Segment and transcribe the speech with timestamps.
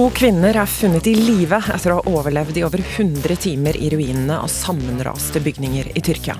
[0.00, 3.90] To kvinner er funnet i live etter å ha overlevd i over 100 timer i
[3.92, 6.38] ruinene av sammenraste bygninger i Tyrkia.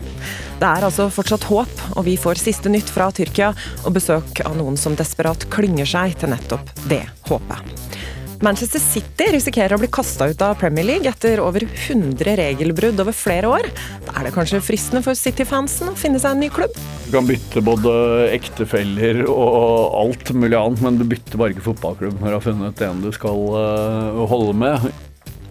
[0.56, 3.50] Det er altså fortsatt håp, og vi får siste nytt fra Tyrkia
[3.84, 7.99] og besøk av noen som desperat klynger seg til nettopp det håpet.
[8.40, 13.12] Manchester City risikerer å bli kasta ut av Premier League etter over 100 regelbrudd over
[13.12, 13.68] flere år.
[14.06, 16.72] Da er det kanskje fristende for City-fansen å finne seg en ny klubb?
[17.04, 17.92] Du kan bytte både
[18.32, 22.84] ektefeller og alt mulig annet, men du bytter bare ikke fotballklubb når du har funnet
[22.88, 24.90] en du skal eh, holde med.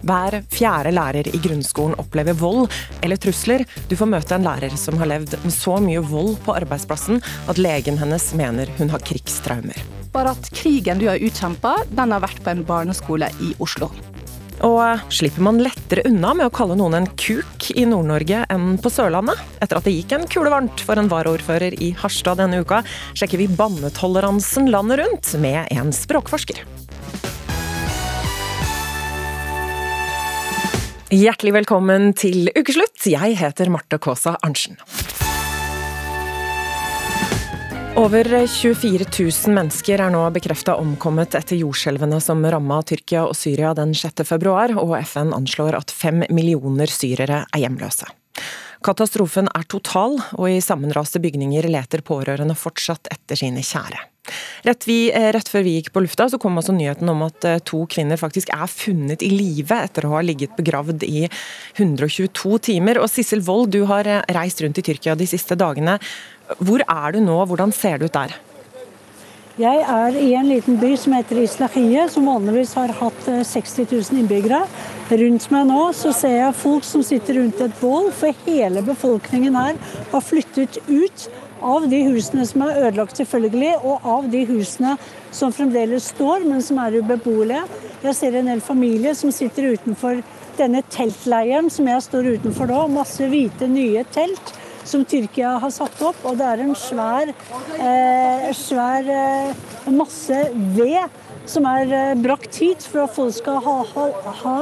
[0.06, 2.70] Hver fjerde lærer i grunnskolen opplever vold
[3.04, 3.66] eller trusler.
[3.90, 7.60] Du får møte en lærer som har levd med så mye vold på arbeidsplassen at
[7.60, 9.76] legen hennes mener hun har krigstraumer.
[10.14, 13.92] Bare at krigen du har utkjempa, den har vært på en barneskole i Oslo.
[14.66, 18.92] Og slipper man lettere unna med å kalle noen en kuk i Nord-Norge enn på
[18.92, 19.40] Sørlandet?
[19.64, 22.82] Etter at det gikk en kule varmt for en varaordfører i Harstad denne uka,
[23.16, 26.60] sjekker vi bannetoleransen landet rundt med en språkforsker.
[31.10, 33.02] Hjertelig velkommen til ukeslutt.
[33.10, 34.76] Jeg heter Marte Kaasa Arntzen.
[37.98, 43.72] Over 24 000 mennesker er nå bekrefta omkommet etter jordskjelvene som ramma Tyrkia og Syria
[43.74, 44.22] den 6.
[44.22, 48.06] februar, og FN anslår at fem millioner syrere er hjemløse.
[48.80, 54.06] Katastrofen er total, og i sammenraste bygninger leter pårørende fortsatt etter sine kjære.
[54.64, 57.44] Rett, vi, eh, rett, før vi gikk på lufta, så kom også nyheten om at
[57.44, 61.26] eh, to kvinner faktisk er funnet i live etter å ha ligget begravd i
[61.76, 63.00] 122 timer.
[63.00, 65.98] Og Sissel Wold, du har eh, reist rundt i Tyrkia de siste dagene.
[66.60, 68.36] Hvor er du nå, hvordan ser det ut der?
[69.60, 74.22] Jeg er i en liten by som heter Islahie, som vanligvis har hatt 60 000
[74.22, 74.62] innbyggere.
[75.10, 79.58] Rundt meg nå så ser jeg folk som sitter rundt et bål, for hele befolkningen
[79.58, 79.76] her
[80.14, 81.26] har flyttet ut
[81.60, 84.94] av de husene som er ødelagt, selvfølgelig, og av de husene
[85.28, 87.66] som fremdeles står, men som er ubeboelige.
[88.06, 90.22] Jeg ser en hel familie som sitter utenfor
[90.56, 92.86] denne teltleiren som jeg står utenfor nå.
[92.96, 94.54] Masse hvite, nye telt
[94.90, 96.20] som Tyrkia har satt opp.
[96.26, 97.32] Og det er en svær,
[97.78, 100.44] eh, svær eh, masse
[100.76, 101.20] ved
[101.50, 104.06] som er eh, brakt hit for at folk skal ha, ha,
[104.42, 104.56] ha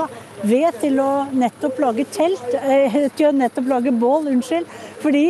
[0.46, 4.30] ved til å nettopp lage telt, eh, til å nettopp lage bål.
[4.32, 4.68] Unnskyld.
[5.02, 5.26] Fordi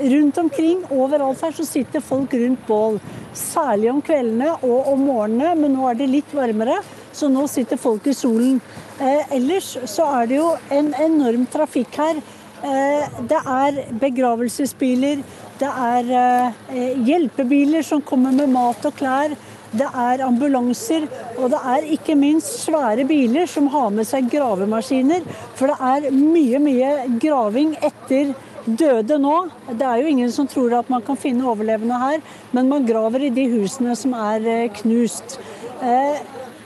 [0.00, 3.00] rundt omkring, overalt her, så sitter folk rundt bål.
[3.36, 6.78] Særlig om kveldene og om morgenene, men nå er det litt varmere,
[7.16, 8.60] så nå sitter folk i solen.
[8.96, 12.22] Eh, ellers så er det jo en enorm trafikk her.
[12.66, 15.20] Eh, det er begravelsesbiler,
[15.60, 19.36] det er eh, hjelpebiler som kommer med mat og klær.
[19.76, 21.04] Det er ambulanser,
[21.36, 25.26] og det er ikke minst svære biler som har med seg gravemaskiner.
[25.58, 28.32] For det er mye, mye graving etter
[28.66, 29.36] døde nå.
[29.68, 32.24] Det er jo ingen som tror at man kan finne overlevende her,
[32.56, 35.38] men man graver i de husene som er eh, knust.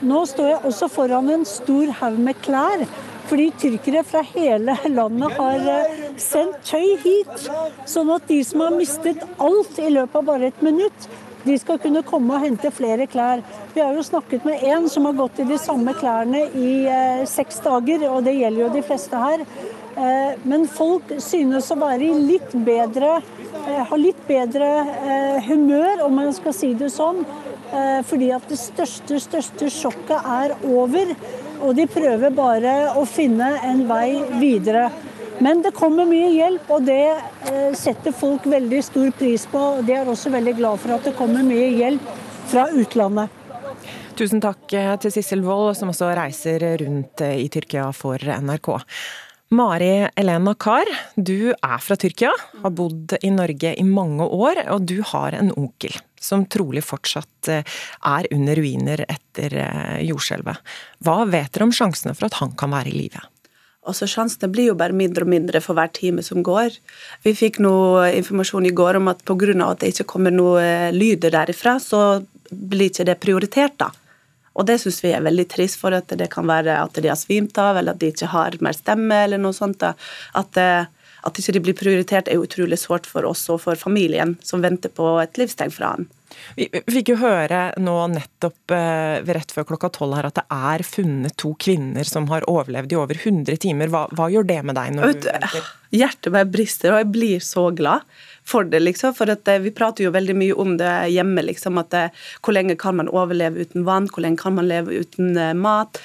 [0.01, 2.87] Nå står jeg også foran en stor haug med klær.
[3.31, 7.49] Fordi tyrkere fra hele landet har eh, sendt tøy hit.
[7.87, 11.11] Sånn at de som har mistet alt i løpet av bare et minutt,
[11.41, 13.39] de skal kunne komme og hente flere klær.
[13.73, 17.23] Vi har jo snakket med en som har gått i de samme klærne i eh,
[17.29, 19.47] seks dager, og det gjelder jo de fleste her.
[19.95, 23.17] Eh, men folk synes å være i litt bedre,
[23.65, 27.25] eh, ha litt bedre eh, humør, om man skal si det sånn.
[27.71, 31.13] Fordi at det største, største sjokket er over.
[31.61, 34.89] Og de prøver bare å finne en vei videre.
[35.41, 39.61] Men det kommer mye hjelp, og det setter folk veldig stor pris på.
[39.77, 42.11] Og de er også veldig glad for at det kommer mye hjelp
[42.51, 43.37] fra utlandet.
[44.17, 44.67] Tusen takk
[45.01, 48.69] til Sissel Wold, som også reiser rundt i Tyrkia for NRK.
[49.51, 52.31] Mari Elena Kahr, du er fra Tyrkia,
[52.61, 57.49] har bodd i Norge i mange år, og du har en onkel som trolig fortsatt
[57.51, 57.75] eh,
[58.07, 60.73] er under ruiner etter eh, jordskjelvet.
[61.05, 63.23] Hva vet dere om sjansene for at han kan være i live?
[63.81, 66.75] Altså, Sjansene blir jo bare mindre og mindre for hver time som går.
[67.25, 69.55] Vi fikk noe informasjon i går om at pga.
[69.65, 72.21] at det ikke kommer noe eh, lyder derifra, så
[72.51, 73.89] blir ikke det prioritert, da.
[74.53, 77.17] Og det syns vi er veldig trist, for at det kan være at de har
[77.17, 79.79] svimt av, eller at de ikke har mer stemme, eller noe sånt.
[79.79, 79.95] da.
[80.35, 80.59] At,
[81.27, 84.93] at ikke de blir prioritert, er utrolig sårt for oss og for familien, som venter
[84.93, 86.09] på et livstegn fra han.
[86.55, 90.83] Vi fikk jo høre nå nettopp eh, rett før klokka tolv her at det er
[90.87, 93.91] funnet to kvinner som har overlevd i over 100 timer.
[93.91, 94.95] Hva, hva gjør det med deg?
[94.95, 95.69] når du venter?
[95.91, 98.07] Hjertet meg brister, og jeg blir så glad
[98.47, 98.79] for det.
[98.79, 101.43] liksom, for at eh, Vi prater jo veldig mye om det hjemme.
[101.51, 104.09] liksom, at eh, Hvor lenge kan man overleve uten vann?
[104.11, 105.99] Hvor lenge kan man leve uten mat?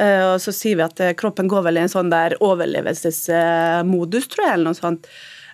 [0.00, 4.30] Uh, og så sier vi at uh, kroppen går vel i en sånn der overlevelsesmodus,
[4.32, 5.10] tror jeg, eller noe sånt.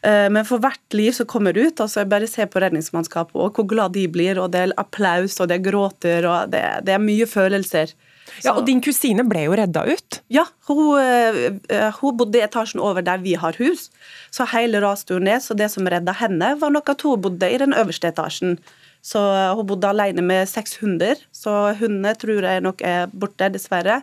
[0.07, 3.57] Eh, men for hvert liv som kommer ut, altså jeg bare ser på redningsmannskapet og
[3.57, 6.95] hvor glad de blir, og det er applaus, og det er gråter, og det, det
[6.97, 7.95] er mye følelser.
[8.43, 10.19] Ja, Og din kusine ble jo redda ut?
[10.35, 13.87] Ja, hun, eh, hun, bodde i etasjen over der vi har hus.
[14.35, 17.61] Så hele rasturen ned, så det som redda henne, var nok at hun bodde i
[17.63, 18.59] den øverste etasjen.
[19.07, 19.21] Så
[19.55, 24.01] hun bodde alene med seks hunder, så hundene tror jeg nok er borte, dessverre.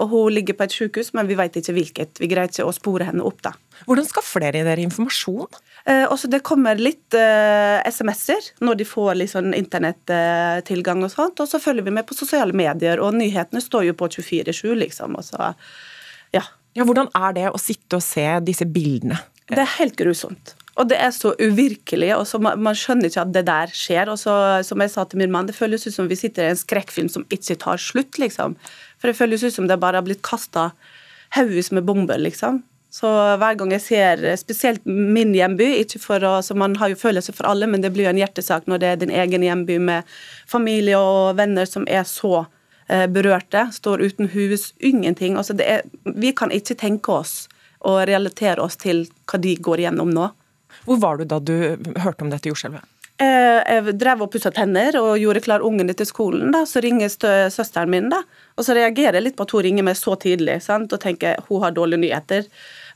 [0.00, 2.22] Og hun ligger på et sykehus, men vi vet ikke hvilket.
[2.22, 3.52] Vi greier ikke å spore henne opp, da.
[3.84, 5.60] Hvordan skaffer dere dere informasjon?
[5.84, 11.44] Eh, også det kommer litt eh, SMS-er når de får liksom internettilgang og sånt.
[11.44, 15.20] Og så følger vi med på sosiale medier, og nyhetene står jo på 24-7, liksom.
[15.26, 15.52] Så,
[16.32, 16.46] ja.
[16.72, 16.82] ja.
[16.88, 19.20] Hvordan er det å sitte og se disse bildene?
[19.52, 20.56] Det er helt grusomt.
[20.76, 24.10] Og det er så uvirkelig, og så man, man, skjønner ikke at det der skjer.
[24.12, 24.34] Og så,
[24.66, 27.08] som jeg sa til min mann, det føles ut som vi sitter i en skrekkfilm
[27.12, 28.58] som ikke tar slutt, liksom.
[29.00, 30.70] For det føles ut som det bare har blitt kasta
[31.36, 32.60] haugvis med bomber, liksom.
[32.92, 33.08] Så
[33.40, 37.34] hver gang jeg ser spesielt min hjemby, ikke for å, så man har jo følelser
[37.36, 40.14] for alle, men det blir jo en hjertesak når det er din egen hjemby med
[40.48, 42.46] familie og venner som er så
[42.88, 45.36] eh, berørte, står uten hus, ingenting.
[45.36, 47.36] Altså er, vi kan ikke tenke oss
[47.84, 50.30] og relatere oss til hva de går gjennom nå.
[50.84, 51.56] Hvor var du da du
[52.02, 52.84] hørte om dette jordskjelvet?
[53.16, 56.50] Eh, jeg drev og pussa tenner og gjorde klar ungene til skolen.
[56.52, 57.08] da, Så ringer
[57.48, 58.22] søsteren min, da.
[58.56, 60.92] Og så reagerer jeg litt på at hun ringer meg så tidlig sant?
[60.92, 62.44] og tenker hun har dårlige nyheter.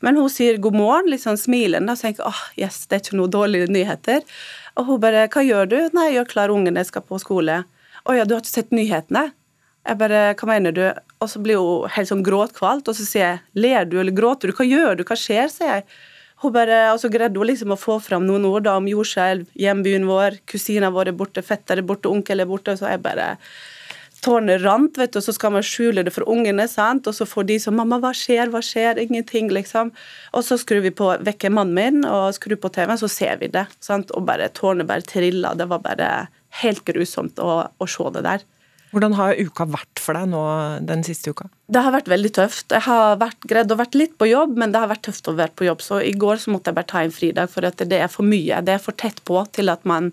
[0.02, 2.96] Men hun sier god morgen, litt sånn smilende, og så tenker jeg oh, yes, det
[2.96, 4.20] er ikke noe dårlige nyheter.
[4.76, 5.78] Og hun bare hva gjør du?
[5.92, 7.64] Nei, jeg gjør klar ungene, skal på skole.
[8.04, 9.30] Å ja, du har ikke sett nyhetene?
[9.88, 10.84] Jeg bare hva mener du?
[11.20, 14.52] Og så blir hun helt sånn gråtkvalt, og så sier jeg ler du eller gråter
[14.52, 14.56] du?
[14.56, 15.04] Hva gjør du?
[15.08, 15.48] Hva skjer?
[15.52, 15.86] sier jeg.
[16.40, 20.06] Hun bare, altså greide hun liksom å få fram noen ord da, om jordskjelv, hjembyen
[20.08, 22.76] vår, kusina vår er borte, fetter er borte, onkel er borte.
[22.80, 23.34] Så jeg bare
[24.20, 27.06] Tårnet rant, vet du, og så skal man skjule det for ungene, sant?
[27.08, 28.50] og så får de sånn 'Mamma, hva skjer?
[28.52, 29.92] Hva skjer?' Ingenting, liksom.
[30.36, 33.48] Og så skrur vi på, vekker mannen min og skrur på TV-en, så ser vi
[33.48, 33.66] det.
[33.80, 34.12] sant?
[34.12, 35.54] Og bare tårnet bare trilla.
[35.56, 36.28] Det var bare
[36.60, 38.44] helt grusomt å, å se det der.
[38.90, 40.42] Hvordan har uka vært for deg nå
[40.86, 41.46] den siste uka?
[41.70, 42.72] Det har vært veldig tøft.
[42.74, 45.36] Jeg har vært greid å vært litt på jobb, men det har vært tøft å
[45.38, 45.84] være på jobb.
[45.86, 48.26] Så i går så måtte jeg bare ta en fridag, for at det er for
[48.26, 48.58] mye.
[48.66, 50.10] Det er for tett på til at man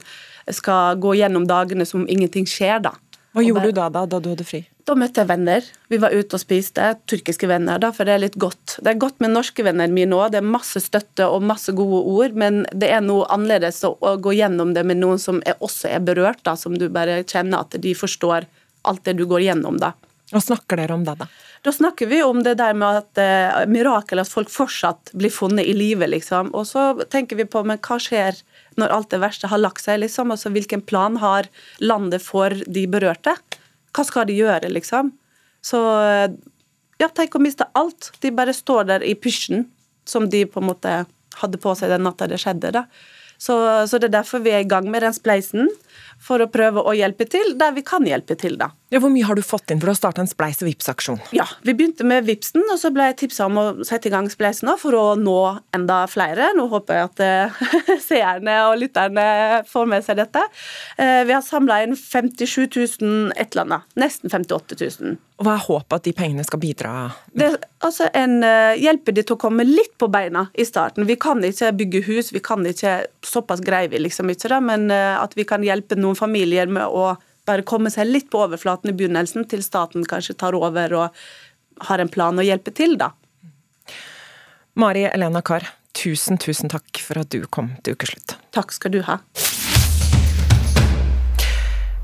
[0.53, 2.93] skal gå gjennom dagene som ingenting skjer, da.
[3.33, 4.63] Hva gjorde du da, da, da du hadde fri?
[4.87, 5.65] Da møtte jeg venner.
[5.91, 6.85] Vi var ute og spiste.
[7.11, 8.77] Turkiske venner, da, for det er litt godt.
[8.79, 10.31] Det er godt med norske venner mine òg.
[10.31, 14.15] Det er masse støtte og masse gode ord, men det er noe annerledes å, å
[14.21, 17.65] gå gjennom det med noen som er, også er berørt, da, som du bare kjenner
[17.65, 18.47] at de forstår
[18.89, 19.93] alt det du går gjennom, da.
[20.27, 21.27] Hva snakker dere om det, da?
[21.63, 25.67] Da snakker vi om det der med at eh, mirakel at folk fortsatt blir funnet
[25.67, 26.51] i live, liksom.
[26.57, 28.41] Og så tenker vi på men hva skjer
[28.77, 30.33] når alt det verste har lagt seg, liksom.
[30.35, 31.47] Altså hvilken plan har
[31.79, 33.37] landet for de berørte?
[33.95, 35.13] Hva skal de gjøre, liksom?
[35.63, 36.27] Så eh,
[36.99, 38.11] ja, tenk å miste alt.
[38.19, 39.69] De bare står der i pysjen
[40.07, 40.97] som de på en måte
[41.37, 42.87] hadde på seg den natta det skjedde, da.
[43.37, 43.53] Så,
[43.85, 45.69] så det er derfor vi er i gang med den spleisen
[46.23, 48.57] for å prøve å hjelpe til der vi kan hjelpe til.
[48.59, 48.71] da.
[48.87, 51.19] Ja, hvor mye har du fått inn for å starte en Spleis og Vipps-aksjon?
[51.35, 54.29] Ja, Vi begynte med Vipsen, og så ble jeg tipsa om å sette i gang
[54.31, 56.53] Spleisen for å nå enda flere.
[56.55, 57.61] Nå håper jeg at uh,
[58.09, 59.27] seerne og lytterne
[59.67, 60.45] får med seg dette.
[60.95, 63.89] Uh, vi har samla inn 57 000 et eller annet.
[63.99, 65.17] Nesten 58 000.
[65.37, 67.43] Og Hva er håpet at de pengene skal bidra med?
[67.43, 67.51] Det,
[67.83, 71.05] altså en, uh, hjelpe de til å komme litt på beina i starten.
[71.11, 74.87] Vi kan ikke bygge hus, vi kan ikke Såpass greier vi liksom ikke, da, men
[74.87, 77.15] at vi kan hjelpe noen familier med å
[77.47, 81.21] bare komme seg litt på overflaten i begynnelsen, til staten kanskje tar over og
[81.89, 83.11] har en plan å hjelpe til, da.
[84.77, 85.65] Mari Elena Kahr,
[85.97, 88.37] tusen, tusen takk for at du kom til Ukeslutt.
[88.53, 89.19] Takk skal du ha.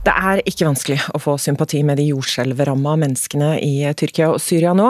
[0.04, 4.74] Det er ikke vanskelig å få sympati med de jordskjelvramma menneskene i Tyrkia og Syria
[4.76, 4.90] nå.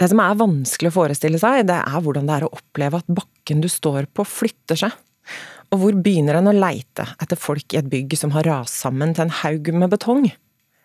[0.00, 3.10] Det som er vanskelig å forestille seg, det er hvordan det er å oppleve at
[3.18, 4.96] bakken du står på, flytter seg.
[5.74, 9.14] Og hvor begynner en å leite etter folk i et bygg som har rast sammen
[9.16, 10.28] til en haug med betong?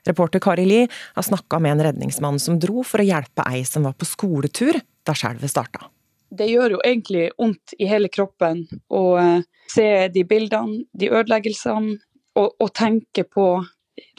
[0.07, 3.85] Reporter Kari Li har snakka med en redningsmann som dro for å hjelpe ei som
[3.85, 5.85] var på skoletur da skjelvet starta.
[6.31, 11.97] Det gjør jo egentlig vondt i hele kroppen å eh, se de bildene, de ødeleggelsene,
[12.39, 13.45] og, og tenke på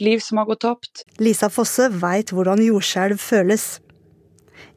[0.03, 1.03] liv som har gått tapt.
[1.17, 3.65] Lisa Fosse veit hvordan jordskjelv føles.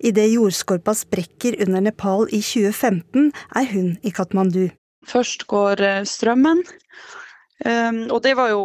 [0.00, 4.70] Idet jordskorpa sprekker under Nepal i 2015, er hun i Katmandu.
[5.06, 6.62] Først går eh, strømmen,
[7.64, 8.62] ehm, og det var jo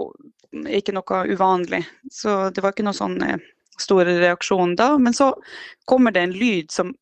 [0.51, 1.83] ikke noe uvanlig.
[2.11, 3.41] Så det var ikke noe sånn eh,
[3.79, 4.95] stor reaksjon da.
[4.97, 5.31] Men så
[5.89, 6.93] kommer det en lyd som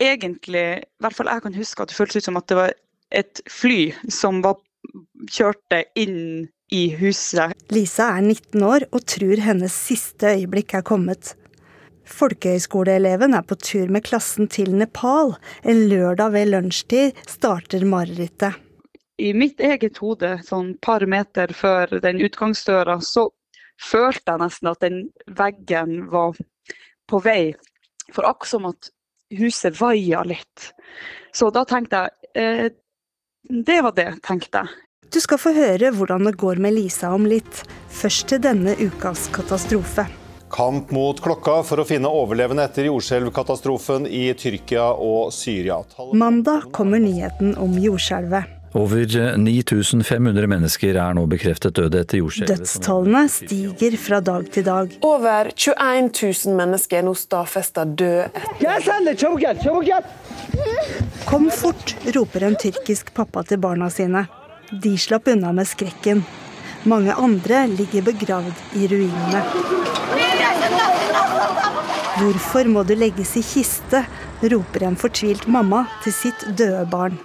[0.00, 2.76] egentlig, i hvert fall jeg kan huske at det føltes ut som at det var
[3.14, 3.80] et fly
[4.12, 4.60] som var,
[5.32, 7.54] kjørte inn i huset.
[7.74, 11.34] Lisa er 19 år og tror hennes siste øyeblikk er kommet.
[12.06, 15.34] Folkehøyskoleeleven er på tur med klassen til Nepal.
[15.66, 18.54] En lørdag ved lunsjtid starter marerittet.
[19.16, 23.30] I mitt eget hode, sånn par meter før den utgangsdøra, så
[23.80, 24.98] følte jeg nesten at den
[25.38, 26.36] veggen var
[27.08, 27.54] på vei.
[28.12, 28.90] For akkurat som at
[29.36, 30.72] huset vaia litt.
[31.32, 32.68] Så da tenkte jeg eh,
[33.46, 34.84] Det var det, tenkte jeg.
[35.12, 37.62] Du skal få høre hvordan det går med Lisa om litt.
[37.94, 40.06] Først til denne ukas katastrofe.
[40.50, 45.80] Kamp mot klokka for å finne overlevende etter jordskjelvkatastrofen i Tyrkia og Syria.
[46.14, 48.55] Mandag kommer nyheten om jordskjelvet.
[48.76, 52.60] Over 9500 mennesker er nå bekreftet døde etter jordskjelvet.
[52.60, 54.98] Dødstallene stiger fra dag til dag.
[55.06, 58.28] Over 21 000 mennesker er nå stadfesta døde
[61.26, 64.26] Kom fort, roper en tyrkisk pappa til barna sine.
[64.70, 66.20] De slapp unna med skrekken.
[66.84, 69.40] Mange andre ligger begravd i ruinene.
[72.16, 74.04] Hvorfor må du legges i kiste?
[74.42, 77.18] Roper en fortvilt mamma til sitt døde barn.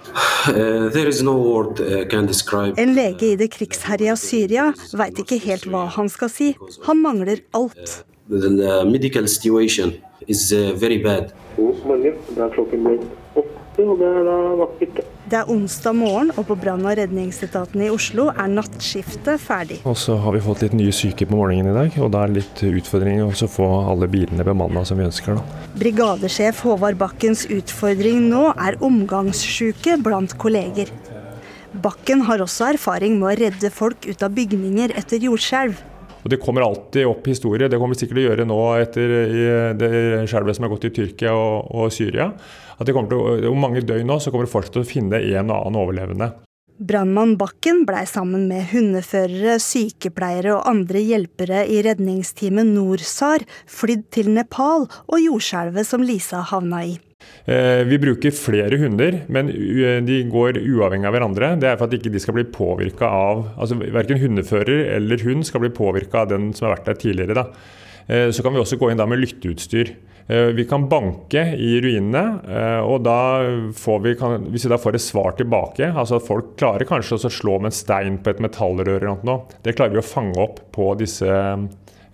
[2.76, 6.52] En lege i det krigsherja Syria veit ikke helt hva han skal si.
[6.86, 8.04] Han mangler alt.
[8.28, 9.92] The medical situation
[10.26, 11.32] is very bad.
[11.56, 13.61] Det er
[15.48, 19.78] onsdag morgen, og på brann- og redningsetaten i Oslo er nattskiftet ferdig.
[19.88, 22.32] Og så har vi fått litt nye syke på morgenen i dag, og da er
[22.32, 25.38] det litt utfordring å få alle bilene bemanna som vi ønsker.
[25.38, 25.62] da.
[25.80, 30.92] Brigadesjef Håvard Bakkens utfordring nå er omgangssjuke blant kolleger.
[31.72, 35.80] Bakken har også erfaring med å redde folk ut av bygninger etter jordskjelv.
[36.22, 37.68] Og Det kommer alltid opp historier.
[37.68, 39.16] Det kommer vi sikkert å gjøre nå etter
[39.78, 39.90] det
[40.30, 42.30] skjelvet som har gått i Tyrkia og, og Syria.
[42.78, 45.18] At det kommer til, Om mange døgn nå så kommer det fortsatt til å finne
[45.18, 46.32] en og annen overlevende.
[46.82, 54.32] Brannmann Bakken blei sammen med hundeførere, sykepleiere og andre hjelpere i redningsteamet NorSAR flydd til
[54.34, 56.96] Nepal og jordskjelvet som Lisa havna i.
[57.42, 59.48] Vi bruker flere hunder, men
[60.06, 61.48] de går uavhengig av hverandre.
[61.58, 62.44] Det er for at ikke de skal bli
[63.02, 67.00] av altså Verken hundefører eller hund skal bli påvirka av den som har vært der
[67.02, 67.42] tidligere.
[67.42, 68.30] Da.
[68.30, 69.90] Så kan vi også gå inn med lytteutstyr.
[70.54, 72.22] Vi kan banke i ruinene,
[72.86, 73.02] og
[74.06, 77.72] vi, hvis vi da får et svar tilbake altså Folk klarer kanskje å slå med
[77.72, 81.26] en stein på et metallrør, eller noe, det klarer vi å fange opp på, disse,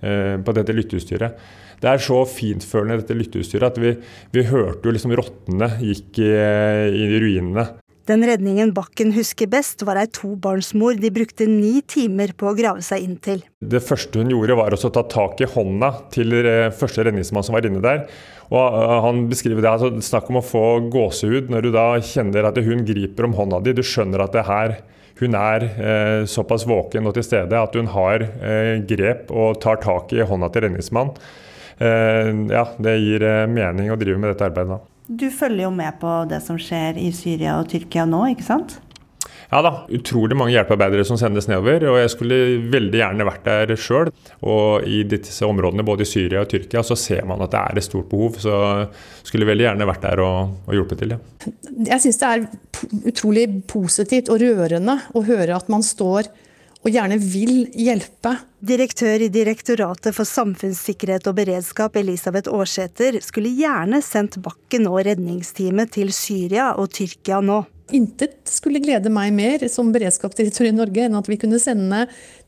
[0.01, 1.37] på dette lytteutstyret.
[1.79, 3.93] Det er så fintfølende, dette lytteutstyret, at vi,
[4.35, 6.33] vi hørte jo liksom rottene gikk i,
[6.99, 7.69] i ruinene.
[8.09, 12.81] Den redningen Bakken husker best, var ei tobarnsmor de brukte ni timer på å grave
[12.85, 13.43] seg inn til.
[13.61, 16.33] Det første hun gjorde, var å ta tak i hånda til
[16.79, 18.07] første redningsmann som var inne der.
[18.49, 22.57] Og Han beskriver det, altså snakk om å få gåsehud når du da kjenner at
[22.65, 23.77] hun griper om hånda di.
[23.77, 24.79] Du skjønner at det her
[25.19, 29.83] hun er eh, såpass våken og til stede at hun har eh, grep og tar
[29.83, 31.13] tak i hånda til redningsmann.
[31.79, 34.81] Eh, ja, det gir mening å drive med dette arbeidet.
[35.09, 38.77] Du følger jo med på det som skjer i Syria og Tyrkia nå, ikke sant?
[39.49, 41.87] Ja da, utrolig mange hjelpearbeidere som sendes nedover.
[41.89, 44.11] Og jeg skulle veldig gjerne vært der sjøl.
[44.45, 47.81] Og i disse områdene, både i Syria og Tyrkia, så ser man at det er
[47.81, 48.37] et stort behov.
[48.43, 51.17] Så jeg skulle veldig gjerne vært der og, og hjulpet til.
[51.17, 51.55] Ja.
[51.95, 52.45] Jeg syns det er
[53.09, 56.29] utrolig positivt og rørende å høre at man står
[56.85, 58.35] og gjerne vil hjelpe.
[58.65, 65.93] Direktør i Direktoratet for samfunnssikkerhet og beredskap, Elisabeth Aarsæter, skulle gjerne sendt Bakken og redningsteamet
[65.99, 67.61] til Syria og Tyrkia nå.
[67.95, 72.05] Intet skulle glede meg mer som beredskapsdirektør i Norge enn at vi kunne sende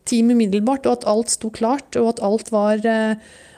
[0.08, 2.84] team umiddelbart, og at alt sto klart, og at alt var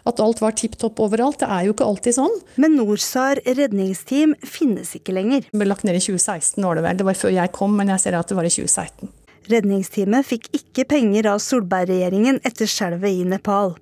[0.03, 1.41] at alt var tipp topp overalt.
[1.43, 2.37] Det er jo ikke alltid sånn.
[2.63, 5.47] Men NorSAR redningsteam finnes ikke lenger.
[5.47, 6.99] Det ble lagt ned i 2016, var det vel.
[6.99, 9.13] Det var før jeg kom, men jeg ser at det var i 2016.
[9.51, 13.75] Redningsteamet fikk ikke penger av Solberg-regjeringen etter skjelvet i Nepal.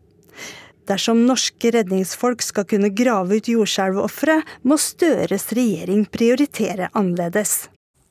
[0.88, 7.68] Dersom norske redningsfolk skal kunne grave ut jordskjelvofre, må Støres regjering prioritere annerledes.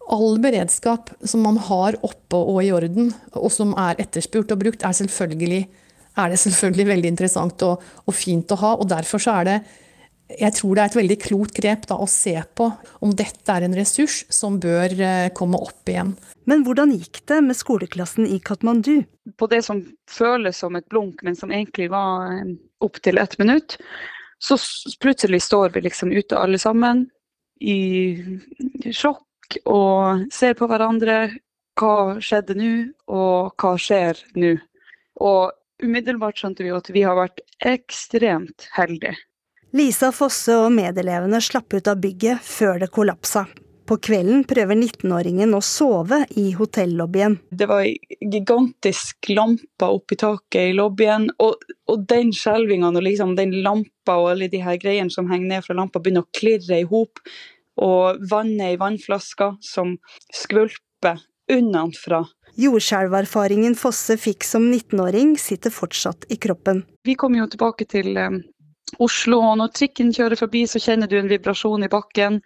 [0.10, 4.86] All beredskap som man har oppe og i orden, og som er etterspurt og brukt,
[4.86, 5.65] er, selvfølgelig,
[6.18, 8.74] er det selvfølgelig veldig interessant og, og, fint å ha.
[8.77, 9.60] og Derfor er det
[10.29, 12.67] jeg tror det er et veldig klokt grep da, å se på
[13.01, 14.93] om dette er en ressurs som bør
[15.38, 16.13] komme opp igjen.
[16.50, 19.01] Men hvordan gikk det med skoleklassen i Katmandu?
[19.38, 22.43] På det som føles som et blunk, men som egentlig var
[22.86, 23.77] opptil ett minutt,
[24.39, 24.57] så
[25.01, 27.07] plutselig står vi liksom ute alle sammen
[27.59, 28.15] i
[28.95, 31.21] sjokk og ser på hverandre.
[31.79, 32.74] Hva skjedde nå,
[33.07, 34.53] og hva skjer nå?
[35.24, 39.15] Og umiddelbart skjønte vi at vi har vært ekstremt heldige.
[39.69, 43.43] Lisa Fosse og medelevene slapp ut av bygget før det kollapsa.
[43.85, 47.39] På kvelden prøver 19-åringen å sove i hotellobbyen.
[47.49, 53.38] Det var ei gigantisk lampe oppi taket i lobbyen, og, og den skjelvinga når liksom
[53.38, 56.81] den lampa og alle de her greiene som henger ned fra lampa, begynner å klirre
[56.81, 57.21] i hop,
[57.81, 59.97] og vannet i vannflaska som
[60.33, 62.25] skvulper unnafra.
[62.59, 66.88] Jordskjelverfaringen Fosse fikk som 19-åring, sitter fortsatt i kroppen.
[67.05, 68.41] Vi kom jo tilbake til eh,
[68.98, 72.39] Oslo, og når trikken kjører forbi, så kjenner du en vibrasjon i bakken.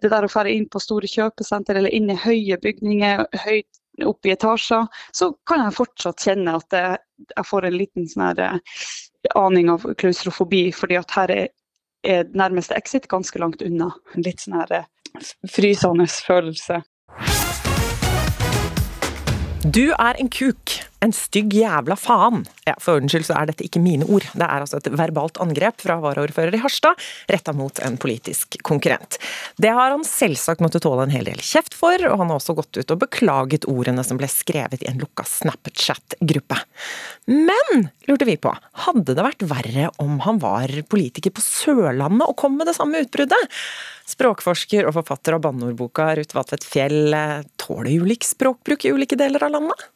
[0.00, 4.26] Det der å fære inn på store kjøpesenter eller inn i høye bygninger, høyt opp
[4.26, 7.02] i etasjer, så kan jeg fortsatt kjenne at jeg,
[7.36, 8.80] jeg får en liten sånn eh,
[9.38, 11.52] aning av klaustrofobi, fordi at her er,
[12.02, 13.92] er nærmeste exit ganske langt unna.
[14.16, 14.90] En litt sånn eh,
[15.50, 16.82] frysende følelse.
[19.64, 20.74] Du er en kuk.
[21.00, 22.42] En stygg jævla faen.
[22.68, 24.26] Ja, For ordens skyld så er dette ikke mine ord.
[24.36, 27.00] Det er altså et verbalt angrep fra varaordfører i Harstad,
[27.32, 29.16] retta mot en politisk konkurrent.
[29.56, 32.56] Det har han selvsagt måttet tåle en hel del kjeft for, og han har også
[32.60, 36.60] gått ut og beklaget ordene som ble skrevet i en lukka Snapchat-gruppe.
[37.32, 38.52] Men, lurte vi på,
[38.84, 43.00] hadde det vært verre om han var politiker på Sørlandet og kom med det samme
[43.04, 43.52] utbruddet?
[44.04, 49.42] Språkforsker og forfatter av banneordboka Ruth Vatvedt Fjell eh, tåler ulik språkbruk i ulike deler
[49.46, 49.90] av landet?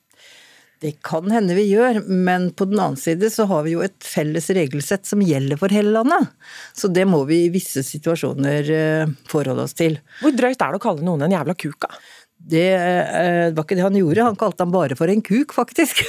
[0.79, 3.97] Det kan hende vi gjør, men på den annen side så har vi jo et
[4.07, 6.29] felles regelsett som gjelder for hele landet.
[6.71, 9.99] Så det må vi i visse situasjoner eh, forholde oss til.
[10.21, 11.91] Hvor drøyt er det å kalle noen en jævla kuka?
[12.39, 16.05] Det eh, var ikke det han gjorde, han kalte han bare for en kuk, faktisk.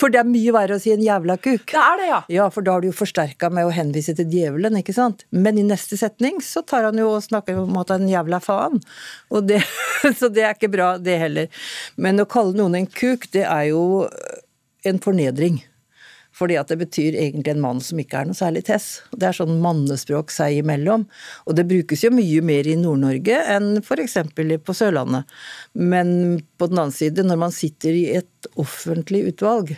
[0.00, 1.64] For det er mye verre å si en jævla kuk.
[1.70, 2.18] Det er det, ja.
[2.32, 5.24] Ja, for da har du jo forsterka med å henvise til djevelen, ikke sant.
[5.30, 8.14] Men i neste setning så tar han jo og snakker om at han er en
[8.14, 8.82] jævla faen.
[9.32, 9.62] Og det,
[10.18, 11.64] så det er ikke bra, det heller.
[12.00, 14.04] Men å kalle noen en kuk, det er jo
[14.86, 15.62] en fornedring.
[16.36, 19.00] Fordi at det betyr egentlig en mann som ikke er noe særlig tess.
[19.16, 21.06] Det er sånn mannespråk seg imellom.
[21.48, 24.18] Og det brukes jo mye mer i Nord-Norge enn f.eks.
[24.36, 25.24] på Sørlandet.
[25.72, 29.76] Men på den annen side, når man sitter i et offentlig utvalg,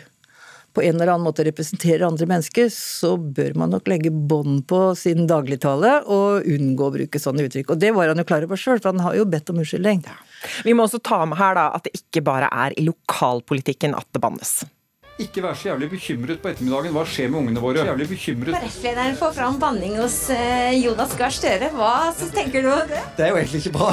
[0.73, 4.81] på en eller annen måte representerer andre mennesker, så bør man nok legge bånd på
[4.99, 7.73] sin dagligtale og unngå å bruke sånne uttrykk.
[7.73, 10.03] Og det var han jo klar over sjøl, for han har jo bedt om unnskyldning.
[10.67, 14.07] Vi må også ta med her da at det ikke bare er i lokalpolitikken at
[14.13, 14.59] det bannes.
[15.19, 16.93] Ikke vær så jævlig bekymret på ettermiddagen.
[16.95, 17.83] Hva skjer med ungene våre?
[17.83, 18.55] Jævlig bekymret.
[18.55, 21.71] KrF-lederen får fram banning hos eh, Jonas Gahr Støre.
[21.75, 23.01] Hva så tenker du om det?
[23.17, 23.89] Det er jo egentlig ikke bra.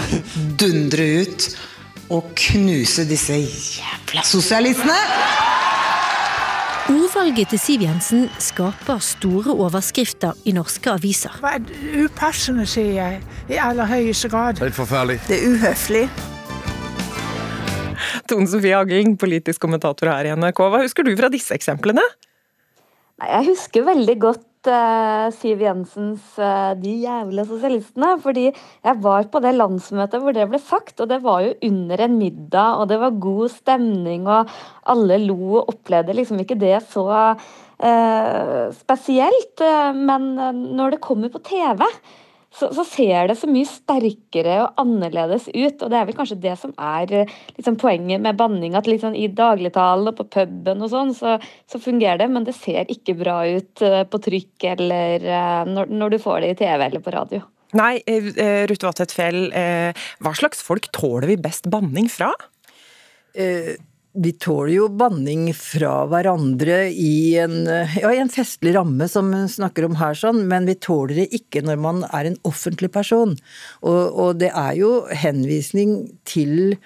[0.63, 1.49] Dundre ut
[2.15, 5.01] og knuse disse jævla sosialistene!
[6.87, 11.35] Ordvalget til Siv Jensen skaper store overskrifter i norske aviser.
[11.43, 13.21] Hva er upassende, sier jeg.
[13.51, 14.63] I aller høyeste grad.
[14.63, 15.19] Helt forferdelig.
[15.27, 16.07] Det er uhøflig.
[18.29, 20.63] Tone Sofie Agling, politisk kommentator her i NRK.
[20.73, 22.05] Hva husker du fra disse eksemplene?
[23.17, 28.19] Jeg husker veldig godt uh, Siv Jensens uh, 'De jævla sosialistene'.
[28.21, 32.05] Fordi jeg var på det landsmøtet hvor det ble sagt, og det var jo under
[32.05, 34.53] en middag, og det var god stemning, og
[34.93, 39.65] alle lo og opplevde liksom ikke det så eh, spesielt.
[39.97, 40.35] Men
[40.77, 41.81] når det kommer på TV,
[42.57, 45.83] så, så, ser det så mye sterkere og annerledes ut.
[45.83, 47.13] Og det er vel kanskje det som er
[47.57, 48.77] liksom, poenget med banning.
[48.79, 51.37] At liksom, i dagligtalen og på puben og sånn, så,
[51.71, 55.27] så, fungerer det, men det ser ikke bra ut på trykk eller
[55.69, 57.43] når, når, du får det i TV eller på radio.
[57.77, 57.99] Nei,
[58.71, 59.43] Ruth Vatvedt Fjell,
[60.25, 62.33] hva slags folk tåler vi best banning fra?
[63.37, 63.77] Eh
[64.17, 69.43] vi tåler jo banning fra hverandre i en, ja, i en festlig ramme, som vi
[69.53, 73.37] snakker om her, sånn, men vi tåler det ikke når man er en offentlig person.
[73.85, 75.99] Og, og det er jo henvisning
[76.29, 76.77] til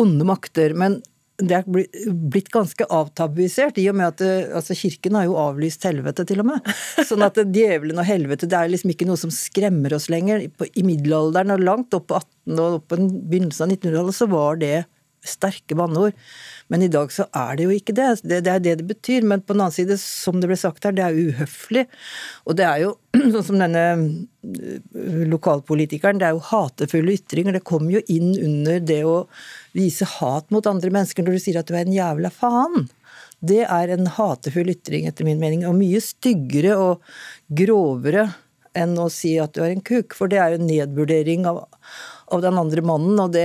[0.00, 0.74] onde makter.
[0.74, 1.00] men
[1.42, 4.22] det er blitt ganske avtabuisert, i og med at
[4.54, 6.68] altså, kirken har jo avlyst helvete, til og med.
[7.08, 10.46] Sånn at djevelen og helvete det er liksom ikke noe som skremmer oss lenger.
[10.46, 14.62] I middelalderen og langt opp på 18- og opp på begynnelsen av 1900-tallet så var
[14.62, 14.76] det
[15.24, 16.14] sterke banneord.
[16.72, 18.08] Men i dag så er det jo ikke det.
[18.24, 18.40] det.
[18.46, 19.26] Det er det det betyr.
[19.26, 21.84] Men på den annen side, som det ble sagt her, det er uhøflig.
[22.48, 22.94] Og det er jo
[23.34, 27.58] sånn som denne øh, lokalpolitikeren, det er jo hatefulle ytringer.
[27.58, 29.24] Det kommer jo inn under det å
[29.76, 32.88] vise hat mot andre mennesker når du sier at du er en jævla faen.
[33.44, 37.04] Det er en hatefull ytring, etter min mening, og mye styggere og
[37.52, 38.30] grovere
[38.74, 41.62] enn å si at du er en kuk, for det er jo en nedvurdering av,
[42.32, 43.44] av den andre mannen, og det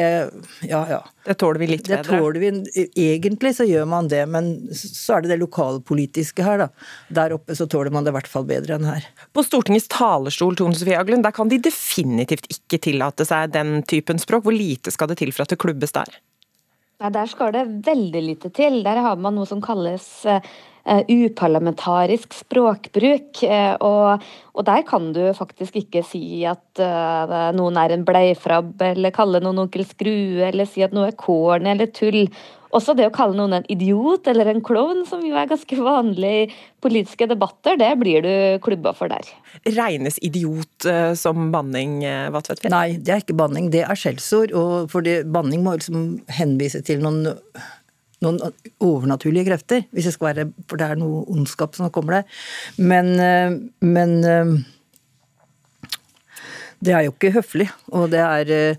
[0.67, 1.01] Ja, ja.
[1.25, 2.19] Det tåler vi litt det bedre?
[2.19, 2.51] Tåler vi,
[2.95, 6.69] egentlig så gjør man det, men så er det det lokalpolitiske her, da.
[7.13, 9.05] Der oppe så tåler man det i hvert fall bedre enn her.
[9.35, 14.21] På Stortingets talerstol, Tone Sofie Aglen, der kan de definitivt ikke tillate seg den typen
[14.21, 14.47] språk.
[14.47, 16.19] Hvor lite skal det til for at det klubbes der?
[16.99, 18.81] Nei, Der skal det veldig lite til.
[18.83, 20.41] Der har man noe som kalles uh,
[21.07, 23.39] uparlamentarisk språkbruk.
[23.39, 28.75] Uh, og, og, der kan du faktisk ikke si at uh, noen er en bleifrabb,
[28.91, 32.25] eller kalle noen onkel Skrue, eller si at noe er corny eller tull.
[32.75, 36.33] Også det å kalle noen en idiot eller en klovn, som jo er ganske vanlig
[36.43, 36.45] i
[36.83, 38.33] politiske debatter, det blir du
[38.65, 39.25] klubba for der.
[39.65, 42.67] Regnes idiot uh, som banning, uh, Vatvedt?
[42.69, 44.53] Nei, det er ikke banning, det er skjellsord.
[44.53, 47.25] Og for det, banning må liksom henvise til noen
[48.19, 48.35] noen
[48.83, 52.41] overnaturlige krefter, hvis det skal være, for det er noe ondskap som kommer der.
[52.83, 54.17] Men, uh, men
[56.83, 58.75] det er jo ikke høflig, og det er Eh,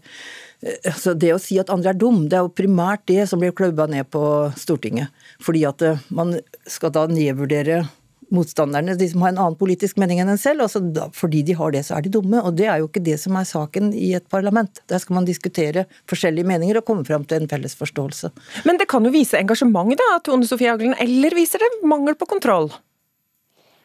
[0.62, 3.54] altså det å si at andre er dum, det er jo primært det som blir
[3.56, 4.22] klubba ned på
[4.60, 5.08] Stortinget.
[5.42, 6.36] Fordi at eh, man
[6.68, 7.82] skal da nedvurdere
[8.30, 10.62] motstanderne, de som har en annen politisk mening enn en selv.
[10.66, 12.42] Altså da, fordi de har det, så er de dumme.
[12.46, 14.82] Og det er jo ikke det som er saken i et parlament.
[14.92, 18.30] Der skal man diskutere forskjellige meninger og komme fram til en felles forståelse.
[18.68, 22.30] Men det kan jo vise engasjement, da, Tone Sofie Aglen, eller viser det mangel på
[22.30, 22.70] kontroll?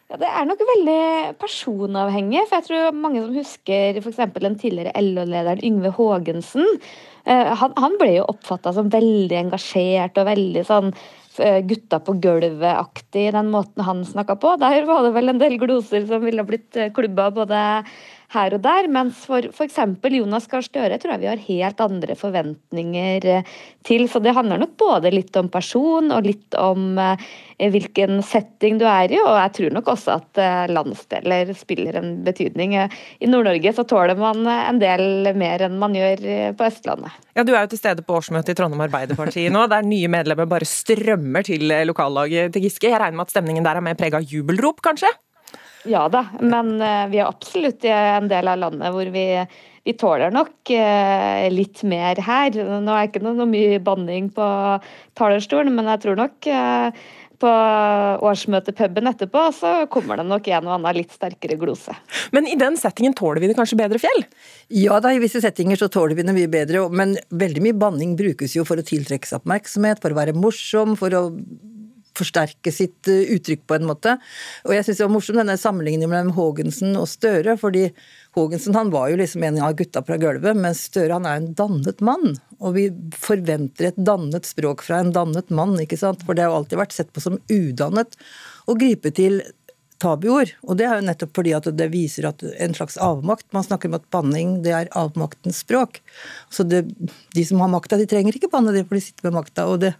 [0.05, 2.45] Ja, Det er nok veldig personavhengig.
[2.47, 4.21] for jeg tror Mange som husker f.eks.
[4.37, 6.65] den tidligere LO-lederen Yngve Haagensen.
[7.25, 10.91] Eh, han, han ble jo oppfatta som veldig engasjert og veldig sånn
[11.39, 14.53] eh, gutta på gulvet-aktig, den måten han snakka på.
[14.61, 17.63] Der var det vel en del gloser som ville blitt eh, klubba både
[18.35, 18.89] her og der.
[18.91, 19.79] Mens for f.eks.
[20.15, 23.49] Jonas Gahr Støre tror jeg vi har helt andre forventninger eh,
[23.87, 24.07] til.
[24.11, 27.25] Så det handler nok både litt om person og litt om eh,
[27.71, 29.19] hvilken setting du er i.
[29.21, 32.77] Og jeg tror nok også at eh, landsdeler spiller en betydning.
[32.77, 37.13] I Nord-Norge så tåler man en del mer enn man gjør på Østlandet.
[37.35, 40.47] Ja, Du er jo til stede på årsmøtet i Trondheim Arbeiderparti nå, der nye medlemmer
[40.49, 42.89] bare strømmer til lokallaget til Giske.
[42.91, 45.11] Jeg regner med at stemningen der er mer prega av jubelrop, kanskje?
[45.85, 49.25] Ja da, men eh, vi er absolutt i en del av landet hvor vi,
[49.85, 52.55] vi tåler nok eh, litt mer her.
[52.55, 54.47] Nå er det ikke noe, mye banning på
[55.17, 57.51] talerstolen, men jeg tror nok eh, på
[58.25, 61.93] årsmøtepuben etterpå, så kommer det nok en og annen litt sterkere glose.
[62.33, 64.25] Men i den settingen tåler vi det kanskje bedre, Fjell?
[64.73, 68.15] Ja da, i visse settinger så tåler vi det mye bedre, men veldig mye banning
[68.17, 71.25] brukes jo for å tiltrekke seg oppmerksomhet, for å være morsom, for å
[72.17, 74.15] forsterke sitt eh, uttrykk på en måte.
[74.65, 77.57] Og jeg syns det var morsom denne sammenligningen mellom Haagensen og Støre.
[77.61, 77.89] fordi
[78.35, 81.51] Haagensen han var jo liksom en av gutta fra gulvet, mens Støre han er en
[81.57, 82.35] dannet mann.
[82.59, 86.23] Og vi forventer et dannet språk fra en dannet mann, ikke sant.
[86.25, 88.17] For det har jo alltid vært sett på som udannet
[88.65, 89.41] å gripe til
[90.01, 90.53] tabuord.
[90.65, 93.47] Og det er jo nettopp fordi at det viser at en slags avmakt.
[93.55, 96.01] Man snakker om at banning det er avmaktens språk.
[96.53, 96.85] Så det,
[97.35, 99.67] de som har makta, de trenger ikke banne, det for de sitter med makta.
[99.71, 99.93] Og det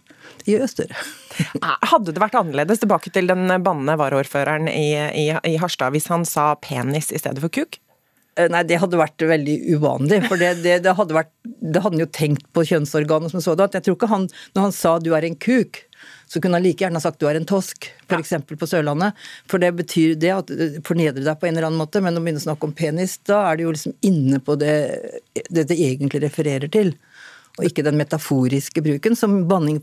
[0.48, 1.06] gjør større.
[1.92, 4.88] Hadde det vært annerledes, tilbake til den bannende varaordføreren i,
[5.26, 7.80] i, i Harstad, hvis han sa penis i stedet for kuk?
[8.36, 10.20] Eh, nei, det hadde vært veldig uvanlig.
[10.28, 13.72] For det, det, det hadde vært Det hadde han jo tenkt på kjønnsorganet som sådan.
[13.72, 15.85] Jeg tror ikke han, når han sa 'du er en kuk',
[16.26, 18.32] så kunne han like gjerne sagt du er en tosk, f.eks.
[18.34, 18.40] Ja.
[18.40, 19.14] på Sørlandet.
[19.50, 20.50] For det betyr det at
[20.86, 23.44] fornedre deg på en eller annen måte, men å begynne å snakke om penis, da
[23.50, 24.76] er det jo liksom inne på det
[25.48, 26.94] det, det egentlig refererer til.
[27.56, 29.80] Og ikke den metaforiske bruken, som banning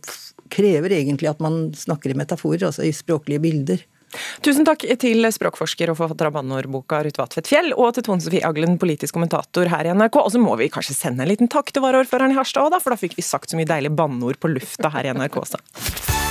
[0.53, 3.87] krever egentlig at man snakker i metaforer, altså i språklige bilder.
[4.45, 8.45] Tusen takk til språkforsker og forfatter av banneordboka Ruth Vatvedt Fjell, og til Tone Sofie
[8.45, 10.19] Aglen, politisk kommentator her i NRK.
[10.21, 12.93] Og så må vi kanskje sende en liten takk til varaordføreren i Harstad òg, for
[12.93, 16.22] da fikk vi sagt så mye deilige banneord på lufta her i NRK også.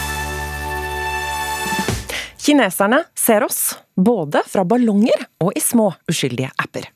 [2.42, 6.88] Kineserne ser oss, både fra ballonger og i små, uskyldige apper.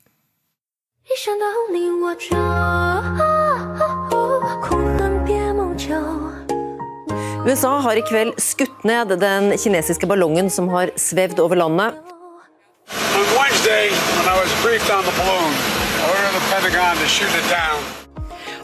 [7.47, 11.95] USA har i kveld skutt ned den kinesiske ballongen som har svevd over landet.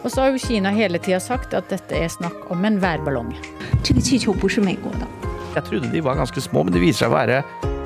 [0.04, 3.32] Og så har jo Kina hele tida sagt at dette er snakk om en værballong.
[5.54, 7.44] Jeg trodde de var ganske små, men de viser seg å være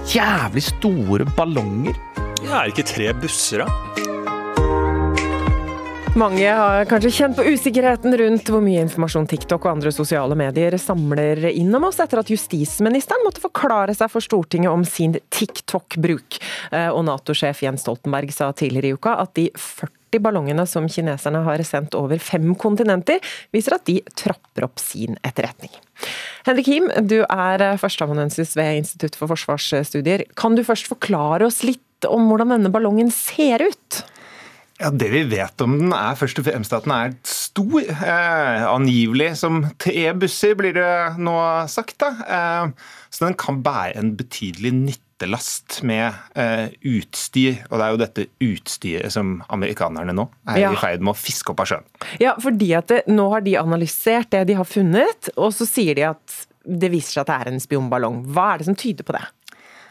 [0.08, 1.98] jævlig store ballonger.
[2.46, 4.06] Ja, er det ikke tre busser, da?
[6.18, 10.74] Mange har kanskje kjent på usikkerheten rundt hvor mye informasjon TikTok og andre sosiale medier
[10.82, 16.40] samler inn om oss, etter at justisministeren måtte forklare seg for Stortinget om sin TikTok-bruk.
[16.72, 21.44] Eh, og Nato-sjef Jens Stoltenberg sa tidligere i uka at de 40 ballongene som kineserne
[21.46, 23.22] har sendt over fem kontinenter,
[23.54, 25.76] viser at de trapper opp sin etterretning.
[26.48, 30.26] Henrik Him, du er førsteamanuensis ved Institutt for forsvarsstudier.
[30.40, 34.04] Kan du først forklare oss litt om hvordan denne ballongen ser ut?
[34.78, 37.82] Ja, Det vi vet om den, er først og fremst at den er stor.
[37.82, 41.34] Eh, angivelig som tre busser, blir det nå
[41.68, 41.98] sagt.
[41.98, 42.12] da.
[42.28, 47.64] Eh, så den kan bære en betydelig nytte lattelast med eh, utstyr.
[47.72, 50.72] Og det er jo dette utstyret som amerikanerne nå er Ja.
[50.72, 51.84] i ferd med å fiske opp av sjøen.
[52.20, 55.96] Ja, fordi at det, nå har de analysert det de har funnet, og så sier
[55.96, 58.26] de at det viser seg at det er en spionballong.
[58.34, 59.24] Hva er det som tyder på det?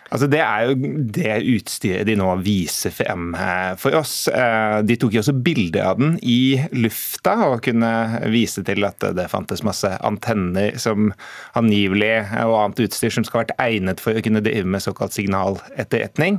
[0.07, 0.75] Altså Det er jo
[1.17, 4.29] det utstyret de nå viser frem eh, for oss.
[4.31, 7.91] Eh, De tok jo også bilde av den i lufta og kunne
[8.33, 11.11] vise til at det fantes masse antenner som
[11.59, 14.85] angivelig eh, og annet utstyr som skal ha vært egnet for å kunne drive med
[14.85, 16.39] såkalt signaletterretning.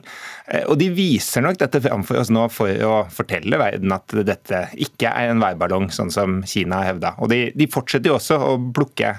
[0.72, 4.62] Og de viser nok dette frem for oss nå for å fortelle verden at dette
[4.80, 7.14] ikke er en værballong, sånn som Kina har hevda.
[7.20, 9.12] Og de, de fortsetter jo også å plukke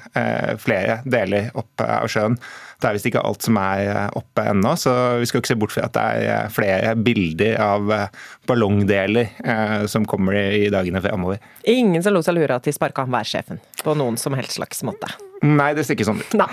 [0.63, 2.39] flere deler opp av sjøen.
[2.79, 5.59] Det er visst ikke alt som er eh, oppe ennå, så vi skal ikke se
[5.59, 8.11] bort fra at det er flere bilder av eh,
[8.49, 11.43] ballongdeler eh, som kommer i dagene fremover.
[11.69, 14.85] Ingen som lot seg lure at de sparka han værsjefen på noen som helst slags
[14.87, 15.11] måte.
[15.43, 16.33] Nei, det ser ikke sånn ut.
[16.39, 16.51] Nei.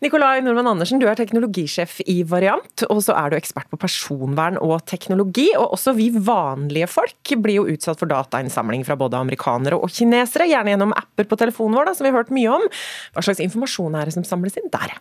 [0.00, 4.58] Nikolai Nordmann Andersen, du er teknologisjef i Variant, og så er du ekspert på personvern
[4.60, 5.46] og teknologi.
[5.56, 10.48] Og også vi vanlige folk blir jo utsatt for datainnsamling fra både amerikanere og kinesere,
[10.48, 12.68] gjerne gjennom apper på telefonen vår, da, som vi har hørt mye om.
[13.16, 14.96] Hva slags informasjon er det som samles inn der?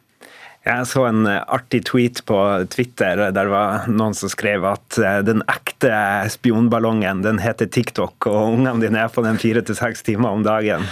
[0.65, 2.38] Jeg så en eh, artig tweet på
[2.73, 5.93] Twitter der det var noen som skrev at eh, den ekte
[6.34, 10.45] spionballongen den heter TikTok, og ungene dine er på den fire til seks timer om
[10.45, 10.88] dagen.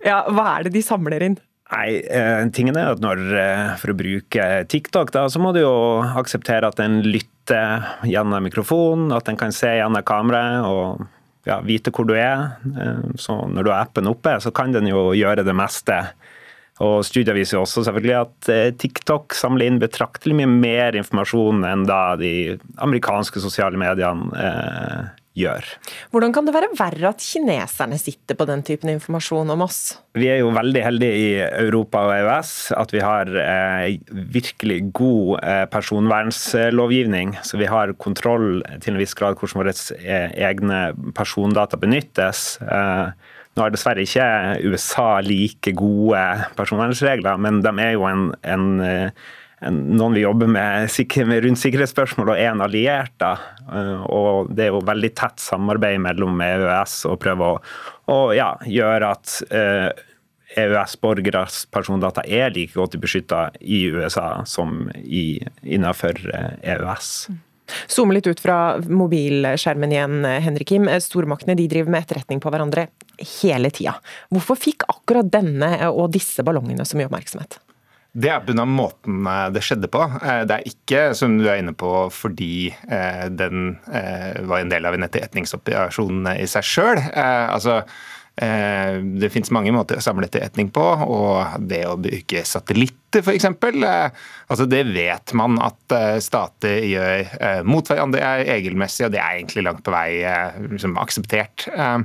[0.00, 1.36] Ja, hva er det de samler inn?
[1.70, 3.20] Nei, eh, tingen er at når,
[3.82, 5.74] For å bruke TikTok, da, så må du jo
[6.18, 11.04] akseptere at den lytter gjennom mikrofonen, at den kan se gjennom kameraet og
[11.44, 12.56] ja, vite hvor du er.
[13.20, 16.00] Så når du har appen oppe, så kan den jo gjøre det meste.
[16.80, 21.64] Og Studier viser jo også selvfølgelig at eh, TikTok samler inn betraktelig mye mer informasjon
[21.68, 22.34] enn da de
[22.80, 25.66] amerikanske sosiale mediene eh, gjør.
[26.10, 29.80] Hvordan kan det være verre at kineserne sitter på den typen informasjon om oss?
[30.18, 35.36] Vi er jo veldig heldige i Europa og EØS at vi har eh, virkelig god
[35.44, 37.36] eh, personvernslovgivning.
[37.46, 40.80] Så vi har kontroll til en viss grad hvordan våre eh, egne
[41.16, 42.58] persondata benyttes.
[42.64, 43.29] Eh,
[43.60, 44.24] nå har dessverre ikke
[44.64, 46.22] USA like gode
[46.56, 49.10] personvernregler, men de er jo en, en, eh,
[49.68, 50.88] en noen vi jobber med,
[51.28, 53.12] med rundt sikkerhetsspørsmål og er en alliert.
[53.20, 53.34] da.
[53.68, 57.58] Eh, Og det er jo veldig tett samarbeid mellom EØS og prøve å,
[58.08, 59.90] og, ja, gjøre at eh,
[60.58, 66.16] EØS-borgeres persondata er like godt beskytta i USA som i, innenfor
[66.64, 67.12] EØS.
[67.90, 70.88] Zoome litt ut fra mobilskjermen igjen, Henrik Kim.
[71.00, 72.88] Stormaktene de driver med etterretning på hverandre
[73.40, 73.96] hele tida.
[74.32, 77.60] Hvorfor fikk akkurat denne og disse ballongene så mye oppmerksomhet?
[78.10, 78.64] Det er pga.
[78.66, 80.02] måten eh, det skjedde på.
[80.02, 84.72] Eh, Det er ikke, som du er inne på, fordi eh, den eh, var en
[84.72, 86.98] del av en etterretningsoperasjon i seg sjøl.
[87.14, 87.84] Altså,
[88.42, 93.44] eh, det finnes mange måter å samle etterretning på, og det å bruke satellitter f.eks.
[94.50, 99.20] Altså, det vet man at eh, stater gjør eh, mot hverandre, er regelmessig, og det
[99.22, 101.66] er egentlig langt på vei eh, liksom, akseptert.
[101.74, 101.98] Eh,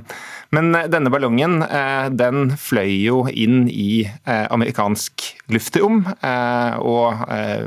[0.54, 7.26] Men eh, denne ballongen eh, den fløy jo inn i eh, amerikansk luftrom, eh, og
[7.30, 7.66] eh,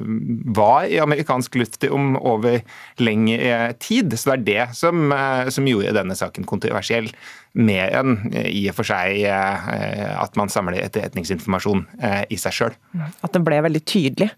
[0.60, 2.60] var i amerikansk luftrom over
[2.99, 4.15] lengre tid.
[4.15, 7.12] Så det er det som, eh, som gjorde denne saken kontroversiell.
[7.57, 12.55] Mer enn eh, i og for seg eh, at man samler etterretningsinformasjon eh, i seg
[12.55, 12.77] sjøl.
[13.25, 14.29] At det ble veldig tydelig.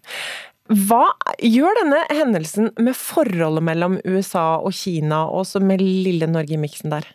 [0.72, 1.04] Hva
[1.44, 6.62] gjør denne hendelsen med forholdet mellom USA og Kina, og også med lille Norge i
[6.62, 7.10] miksen der?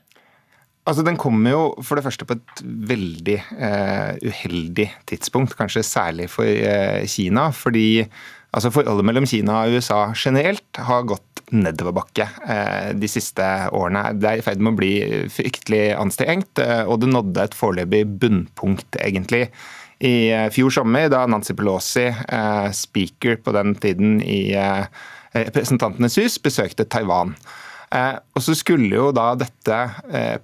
[0.87, 6.29] Altså, Den kommer jo for det første på et veldig eh, uheldig tidspunkt, kanskje særlig
[6.31, 7.49] for eh, Kina.
[7.51, 8.05] Fordi
[8.53, 14.11] altså, forholdet mellom Kina og USA generelt har gått nedoverbakke eh, de siste årene.
[14.19, 14.93] Det er i ferd med å bli
[15.33, 19.47] fryktelig anstrengt, eh, og det nådde et foreløpig bunnpunkt, egentlig.
[20.03, 22.09] I eh, fjor sommer, da Nancy Pelosi,
[22.77, 24.51] speaker på den tiden i
[25.37, 27.37] Representantenes hus, besøkte Taiwan.
[27.97, 29.77] Og så skulle jo da dette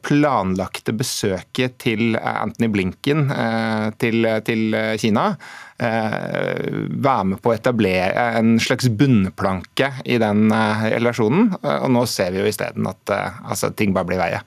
[0.07, 3.25] planlagte besøket til Anthony Blinken
[4.01, 5.25] til, til Kina
[5.83, 11.53] være med på å etablere en slags bunnplanke i den eh, relasjonen.
[11.63, 14.43] Eh, Og nå ser vi jo isteden at eh, altså, ting bare blir verre.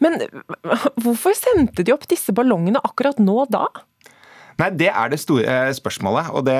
[0.00, 0.20] Men
[1.02, 3.66] hvorfor sendte de opp disse ballongene akkurat nå da?
[4.54, 6.54] Nei, Det er det store eh, spørsmålet, og det,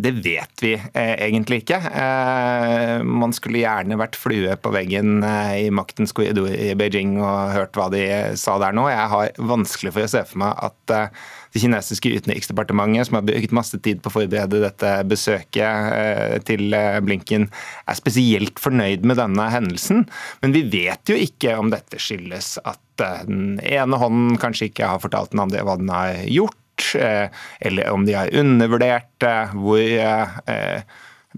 [0.00, 1.76] det vet vi eh, egentlig ikke.
[1.92, 7.52] Eh, man skulle gjerne vært flue på veggen eh, i maktens korridor i Beijing og
[7.52, 8.00] hørt hva de
[8.40, 8.86] sa der nå.
[8.88, 13.26] Jeg har vanskelig for å se for meg at eh, det kinesiske utenriksdepartementet, som har
[13.28, 17.46] brukt masse tid på å forberede dette besøket eh, til eh, Blinken,
[17.86, 20.02] er spesielt fornøyd med denne hendelsen.
[20.42, 24.90] Men vi vet jo ikke om dette skyldes at eh, den ene hånden kanskje ikke
[24.96, 29.22] har fortalt den andre hva den har gjort eller om de har undervurdert
[29.54, 29.78] hvor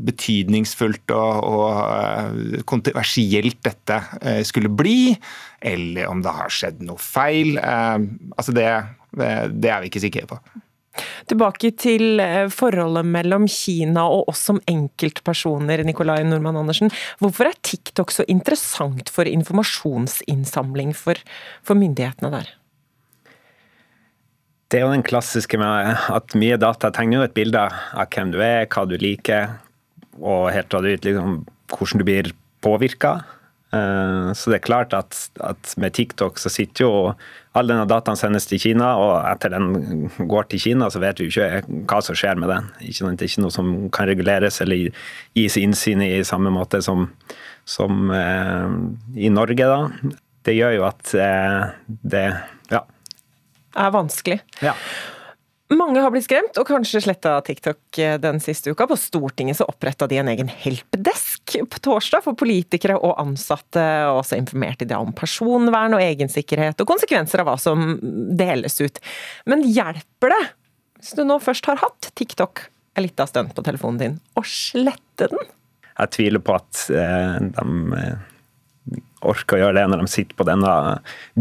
[0.09, 3.99] betydningsfullt og, og kontroversielt dette
[4.49, 5.13] skulle bli,
[5.61, 7.61] eller om det har skjedd noe feil.
[7.61, 8.65] Altså det,
[9.17, 10.41] det er vi ikke sikre på.
[11.29, 16.93] Tilbake til eh, forholdet mellom Kina og oss som enkeltpersoner, Nikolai Normann Andersen.
[17.21, 21.21] Hvorfor er TikTok så interessant for informasjonsinnsamling for,
[21.67, 22.55] for myndighetene der?
[24.67, 28.33] Det er jo den klassiske med at mye data tegner jo et bilde av hvem
[28.35, 29.61] du er, hva du liker,
[30.19, 32.33] og helt fra du vet liksom, hvordan du blir
[32.65, 33.13] påvirka.
[33.75, 36.93] Eh, så det er klart at, at, med TikTok så sitter jo
[37.57, 41.31] all denne dataen sendes til Kina, og etter den går til Kina, så vet vi
[41.31, 42.69] ikke hva som skjer med den.
[42.85, 44.91] Ikke, det er ikke noe som kan reguleres eller
[45.37, 47.09] gis innsyn i samme måte som,
[47.67, 48.79] som eh,
[49.27, 50.15] i Norge, da.
[50.47, 51.61] Det gjør jo at eh,
[52.07, 52.27] det
[52.71, 52.85] ja.
[53.77, 54.41] Er vanskelig.
[54.65, 54.77] Ja.
[55.75, 58.87] Mange har blitt skremt, og kanskje sletta TikTok eh, den siste uka.
[58.87, 64.21] På Stortinget så oppretta de en egen helpdesk på torsdag for politikere og ansatte, og
[64.21, 67.97] også informerte de om personvern og egensikkerhet og konsekvenser av hva som
[68.39, 69.03] deles ut.
[69.51, 70.41] Men hjelper det,
[71.01, 75.33] hvis du nå først har hatt TikTok en lita stund på telefonen din, å slette
[75.35, 75.51] den?
[75.97, 77.99] Jeg tviler på at eh, de
[79.33, 80.73] orker å gjøre det når de sitter på denne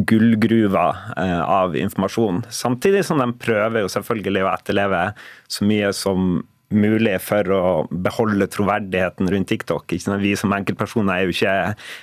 [0.09, 2.43] gullgruva eh, av informasjon.
[2.53, 5.05] Samtidig som de prøver jo selvfølgelig å etterleve
[5.51, 6.43] så mye som
[6.73, 9.93] mulig for å beholde troverdigheten rundt TikTok.
[10.21, 11.53] Vi som enkeltpersoner er jo ikke,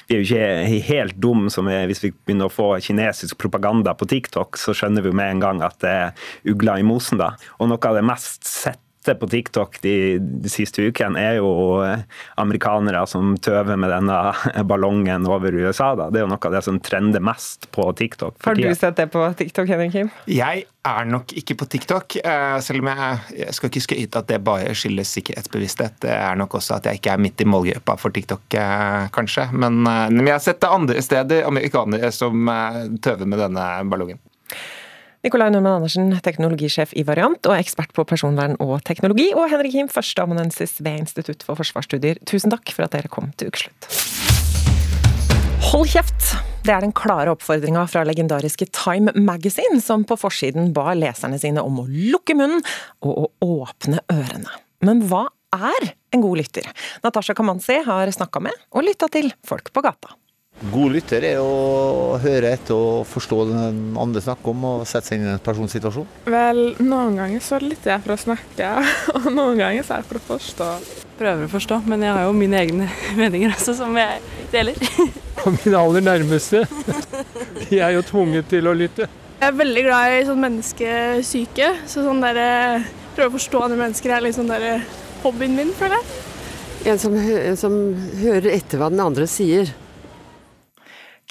[0.09, 3.97] vi er jo ikke helt dumme som er, hvis vi begynner å få kinesisk propaganda
[3.99, 7.21] på TikTok, så skjønner vi jo med en gang at det er ugler i mosen.
[7.23, 7.35] da.
[7.59, 12.05] Og noe av det mest sett på TikTok de, de, siste ukene, er jo eh,
[12.41, 14.19] amerikanere som tøver med denne
[14.71, 15.93] ballongen over USA.
[15.99, 16.09] Da.
[16.11, 18.39] Det er jo noe av det som trender mest på TikTok.
[18.47, 20.13] Har du sett det på TikTok, Henrik Kim?
[20.31, 24.31] Jeg er nok ikke på TikTok, eh, selv om jeg, jeg skal ikke skryte at
[24.31, 25.99] det bare skyldes sikkerhetsbevissthet.
[26.07, 29.49] Det er nok også at jeg ikke er midt i målgruppa for TikTok, eh, kanskje.
[29.53, 32.47] Men, men jeg har sett det andre steder, amerikanere som
[33.03, 34.23] tøver med denne ballongen.
[35.23, 39.87] Nikolai Normann Andersen, teknologisjef i Variant og ekspert på personvern og teknologi, og Henrik Him,
[39.87, 42.19] førsteamanuensis ved Institutt for forsvarsstudier.
[42.27, 43.87] Tusen takk for at dere kom til ukeslutt.
[45.69, 46.33] Hold kjeft!
[46.67, 51.63] Det er den klare oppfordringa fra legendariske Time Magazine, som på forsiden ba leserne sine
[51.63, 52.67] om å lukke munnen
[53.07, 54.59] og å åpne ørene.
[54.83, 56.67] Men hva er en god lytter?
[57.07, 60.17] Natasha Kamanzi har snakka med og lytta til folk på gata.
[60.71, 65.19] God lytter er å høre etter og forstå den andre snakker om, og sette seg
[65.19, 66.07] inn i en persons situasjon.
[66.31, 68.69] Vel, noen ganger så lytter jeg for å snakke,
[69.17, 70.69] og noen ganger så er jeg for å forstå.
[71.19, 72.87] Prøver å forstå, men jeg har jo mine egne
[73.21, 74.23] meninger også, som jeg
[74.55, 74.79] deler.
[75.43, 76.61] Og mine aller nærmeste,
[77.67, 79.09] de er jo tvunget til å lytte.
[79.41, 83.81] Jeg er veldig glad i sånn menneskesyke, så sånn der, eh, prøve å forstå andre
[83.81, 84.85] mennesker er liksom der, eh,
[85.25, 86.21] hobbyen min, føler jeg.
[86.93, 87.75] En som, en som
[88.21, 89.73] hører etter hva den andre sier.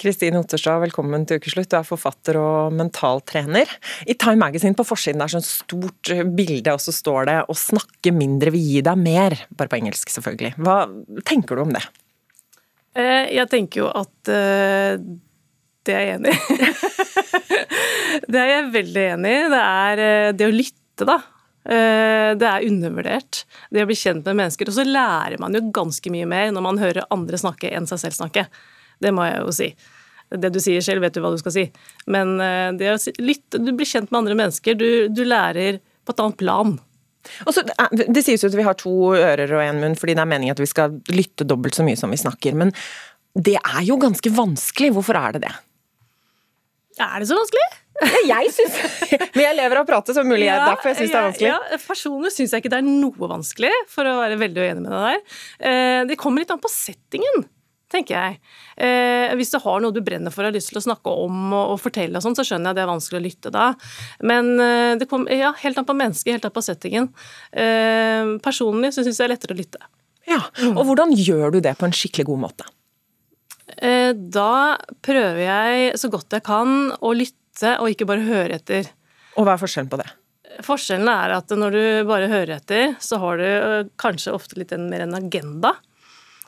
[0.02, 1.68] Kristine Otterstad, velkommen til ukeslutt.
[1.70, 3.70] Du er forfatter og mentaltrener.
[4.10, 8.10] I Time Magazine på forsiden er sånn stort bilde, og så står det 'Å snakke
[8.10, 10.56] mindre vil gi deg mer', bare på engelsk selvfølgelig.
[10.58, 10.90] Hva
[11.22, 11.84] tenker du om det?
[12.96, 14.98] Eh, jeg tenker jo at eh,
[15.84, 16.40] det er jeg enig i.
[18.32, 19.48] det er jeg veldig enig i.
[19.54, 21.22] Det er eh, det å lytte, da.
[21.62, 24.66] Det er undervurdert, det å bli kjent med mennesker.
[24.66, 28.02] Og så lærer man jo ganske mye mer når man hører andre snakke enn seg
[28.02, 28.48] selv snakke.
[29.02, 29.68] Det må jeg jo si.
[30.40, 31.66] Det du sier selv, vet du hva du skal si.
[32.12, 34.78] Men eh, det å lytte Du blir kjent med andre mennesker.
[34.78, 36.76] Du, du lærer på et annet plan.
[37.46, 40.30] Så, det sies jo at vi har to ører og én munn fordi det er
[40.32, 42.56] meningen at vi skal lytte dobbelt så mye som vi snakker.
[42.58, 42.74] Men
[43.38, 44.90] det er jo ganske vanskelig.
[44.96, 45.54] Hvorfor er det det?
[47.00, 47.68] Er det så vanskelig?
[48.26, 48.76] jeg syns
[49.36, 51.50] Men jeg lever av å prate, så mulig ja, derfor jeg syns det er vanskelig.
[51.52, 54.94] Ja, Personlig syns jeg ikke det er noe vanskelig, for å være veldig uenig med
[54.94, 55.42] deg der.
[55.70, 57.44] Eh, det kommer litt an på settingen
[57.92, 58.40] tenker jeg.
[58.76, 61.52] Eh, hvis du har noe du brenner for og har lyst til å snakke om
[61.52, 63.66] og, og fortelle, og sånn, så skjønner jeg at det er vanskelig å lytte da.
[64.32, 67.10] Men eh, det kom, ja, helt an på mennesket, helt an på settingen.
[67.52, 69.84] Eh, personlig så syns jeg det er lettere å lytte.
[70.28, 70.38] Ja,
[70.70, 72.66] Og hvordan gjør du det på en skikkelig god måte?
[73.82, 78.90] Eh, da prøver jeg så godt jeg kan å lytte og ikke bare høre etter.
[79.36, 80.08] Og hva er forskjellen på det?
[80.62, 84.74] Forskjellen er at når du bare hører etter, så har du eh, kanskje ofte litt
[84.76, 85.74] mer en agenda,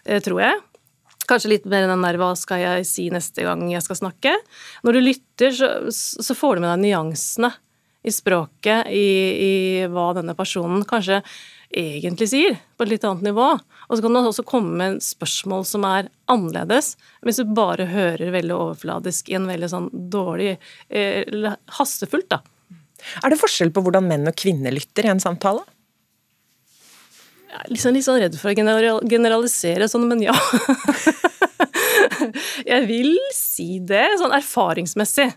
[0.04, 0.60] eh, tror jeg.
[1.30, 4.36] Kanskje litt mer enn den der 'hva skal jeg si neste gang jeg skal snakke'?
[4.84, 7.52] Når du lytter, så, så får du med deg nyansene
[8.04, 9.52] i språket, i, i,
[9.88, 11.22] hva denne personen kanskje
[11.74, 13.46] egentlig sier, på et litt annet nivå.
[13.88, 16.94] Og så kan det også komme med spørsmål som er annerledes,
[17.24, 20.54] hvis du bare hører veldig overfladisk i en veldig sånn dårlig
[20.88, 21.24] eh,
[21.78, 22.42] Hastefullt, da.
[23.24, 25.64] Er det forskjell på hvordan menn og kvinner lytter i en samtale?
[27.54, 30.34] Er liksom litt sånn redd for å generalisere sånn, men ja.
[32.72, 35.30] jeg vil si det, sånn erfaringsmessig.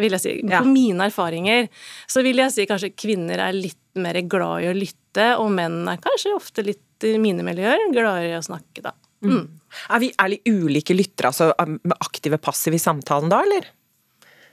[0.00, 0.34] Vil jeg si.
[0.48, 1.66] På mine erfaringer
[2.08, 5.82] så vil jeg si kanskje kvinner er litt mer glad i å lytte, og menn
[5.90, 8.94] er kanskje ofte litt i mine miljøer gladere i å snakke, da.
[9.22, 9.34] Mm.
[9.34, 9.44] Mm.
[9.92, 13.68] Er vi er litt ulike lyttere, altså med aktive passive i samtalen da, eller?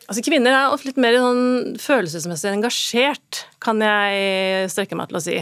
[0.09, 5.23] Altså Kvinner er ofte litt mer sånn følelsesmessig engasjert, kan jeg strekke meg til å
[5.23, 5.37] si.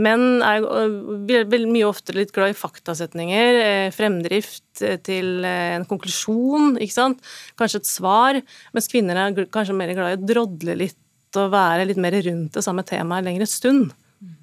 [0.00, 6.78] Menn er mye oftere litt glad i faktasetninger, eh, fremdrift eh, til eh, en konklusjon,
[6.80, 7.20] ikke sant.
[7.60, 8.38] Kanskje et svar.
[8.72, 10.98] Mens kvinner er kanskje mer glad i å drodle litt
[11.36, 13.92] og være litt mer rundt det samme temaet en lengre stund.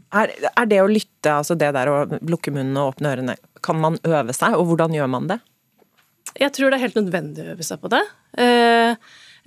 [0.10, 3.36] Er, er, det å lytte, altså det der å lukke munnen og åpne ørene,
[3.66, 5.38] kan man øve seg, og hvordan gjør man det?
[6.40, 8.02] Jeg tror det er helt nødvendig å øve seg på det.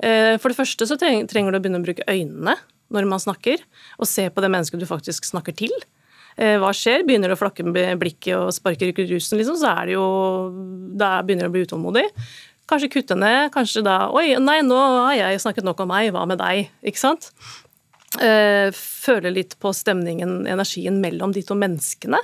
[0.00, 2.54] For det første så trenger du å begynne å bruke øynene
[2.92, 3.62] når man snakker,
[3.98, 5.72] og se på det mennesket du faktisk snakker til.
[6.40, 7.04] Eh, hva skjer?
[7.06, 10.06] Begynner du å flakke med blikket og sparke i rusen, liksom, så er det jo
[10.96, 12.06] Da begynner du å bli utålmodig.
[12.70, 16.24] Kanskje kutte ned, kanskje da Oi, nei, nå har jeg snakket nok om meg, hva
[16.28, 16.70] med deg?
[16.88, 17.32] Ikke sant?
[18.20, 22.20] Eh, føle litt på stemningen, energien mellom de to menneskene.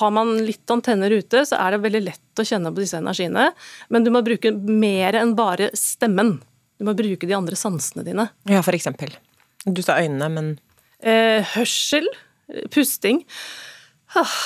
[0.00, 3.50] Har man litt antenner ute, så er det veldig lett å kjenne på disse energiene.
[3.92, 6.38] Men du må bruke mer enn bare stemmen.
[6.80, 8.30] Du må bruke de andre sansene dine.
[8.48, 9.12] Ja, for eksempel.
[9.64, 10.54] Du sa øynene, men
[11.04, 12.06] Eh, hørsel,
[12.72, 13.20] pusting.
[14.16, 14.38] Ah,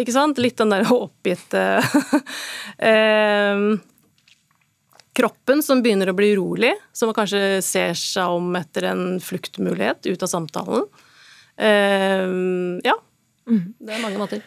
[0.00, 0.40] ikke sant?
[0.42, 1.62] Litt den der oppgitte
[2.90, 3.62] eh,
[5.20, 10.26] Kroppen som begynner å bli urolig, som kanskje ser seg om etter en fluktmulighet ut
[10.26, 10.88] av samtalen.
[11.60, 12.26] Eh,
[12.86, 12.96] ja.
[13.48, 13.64] Mm.
[13.80, 14.44] Det er mange måter.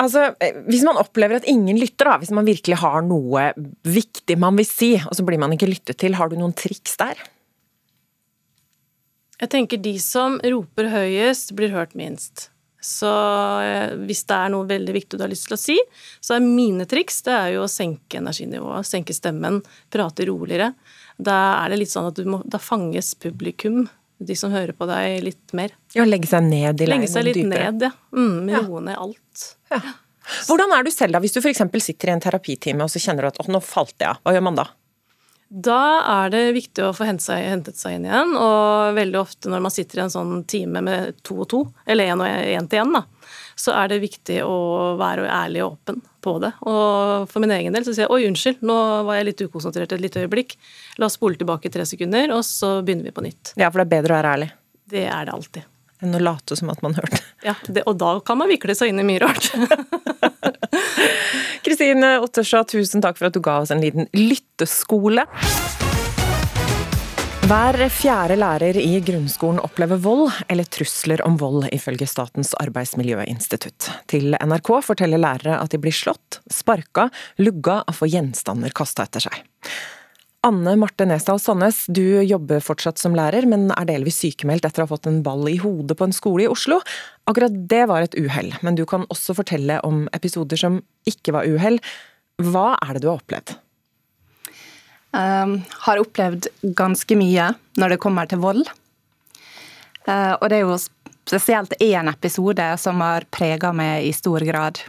[0.00, 0.30] Altså,
[0.68, 3.50] Hvis man opplever at ingen lytter, da, hvis man virkelig har noe
[3.84, 6.96] viktig man vil si, og så blir man ikke lyttet til, har du noen triks
[7.00, 7.20] der?
[9.42, 12.48] Jeg tenker de som roper høyest, blir hørt minst.
[12.82, 13.10] Så
[13.62, 15.76] eh, hvis det er noe veldig viktig du har lyst til å si,
[16.22, 19.60] så er mine triks det er jo å senke energinivået, senke stemmen,
[19.92, 20.72] prate roligere.
[21.18, 23.84] Da er det litt sånn at må, da fanges publikum,
[24.28, 25.74] de som hører på deg, litt mer.
[25.96, 27.72] Ja, legge seg ned i leiren Legge seg litt dypere.
[27.72, 27.92] ned, ja.
[28.16, 29.48] Mm, roe ned alt.
[29.72, 29.80] Ja.
[30.46, 31.64] Hvordan er du selv da, hvis du f.eks.
[31.82, 34.34] sitter i en terapitime og så kjenner du at å, nå falt jeg av, hva
[34.36, 34.68] gjør man da?
[35.52, 38.30] Da er det viktig å få hentet seg, inn igjen.
[38.40, 42.08] Og veldig ofte når man sitter i en sånn time med to og to, eller
[42.14, 43.02] én og én til én,
[43.58, 44.56] så er det viktig å
[45.00, 46.52] være ærlig og åpen på det.
[46.68, 48.78] Og for min egen del så sier jeg oi, unnskyld, nå
[49.08, 50.56] var jeg litt ukonsentrert et lite øyeblikk.
[51.02, 53.54] La oss spole tilbake tre sekunder, og så begynner vi på nytt.
[53.56, 54.50] Ja, for det er bedre å være ærlig?
[54.92, 55.68] Det er det alltid.
[56.02, 57.22] Enn å late som at man hørte.
[57.42, 59.48] Ja, det, og da kan man vikle seg inn i mye rart.
[61.66, 65.26] Kristine Otterstad, tusen takk for at du ga oss en liten lytteskole.
[67.52, 73.90] Hver fjerde lærer i grunnskolen opplever vold eller trusler om vold, ifølge Statens arbeidsmiljøinstitutt.
[74.08, 77.10] Til NRK forteller lærere at de blir slått, sparka,
[77.44, 79.36] lugga og får gjenstander kasta etter seg.
[80.48, 84.86] Anne Marte Nesdal Sandnes, du jobber fortsatt som lærer, men er delvis sykemeldt etter å
[84.86, 86.80] ha fått en ball i hodet på en skole i Oslo.
[87.28, 91.52] Akkurat det var et uhell, men du kan også fortelle om episoder som ikke var
[91.52, 91.76] uhell.
[92.40, 93.58] Hva er det du har opplevd?
[95.12, 98.64] Um, har opplevd ganske mye når det kommer til vold.
[100.08, 104.80] Uh, og det er jo spesielt én episode som har prega meg i stor grad.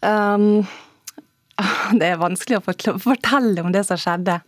[0.00, 0.64] Um,
[2.00, 4.40] Det er vanskelig å fortelle om det som skjedde.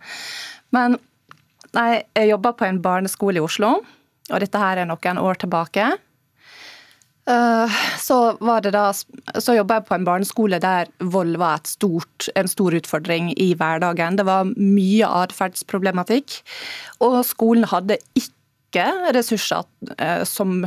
[0.72, 0.96] Men
[1.72, 3.78] jeg jobba på en barneskole i Oslo,
[4.30, 5.90] og dette her er noen år tilbake.
[7.30, 8.16] Eh, så,
[8.74, 8.84] da,
[9.38, 14.18] så jobba jeg på en barneskole der vold var stort, en stor utfordring i hverdagen.
[14.18, 16.40] Det var mye atferdsproblematikk,
[17.04, 19.66] og skolen hadde ikke ressurser
[19.98, 20.62] eh, som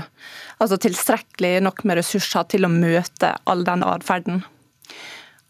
[0.56, 4.38] Altså tilstrekkelig nok med ressurser til å møte all den atferden.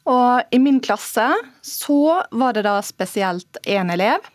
[0.10, 1.28] Og i min klasse
[1.62, 4.26] så var det da spesielt én elev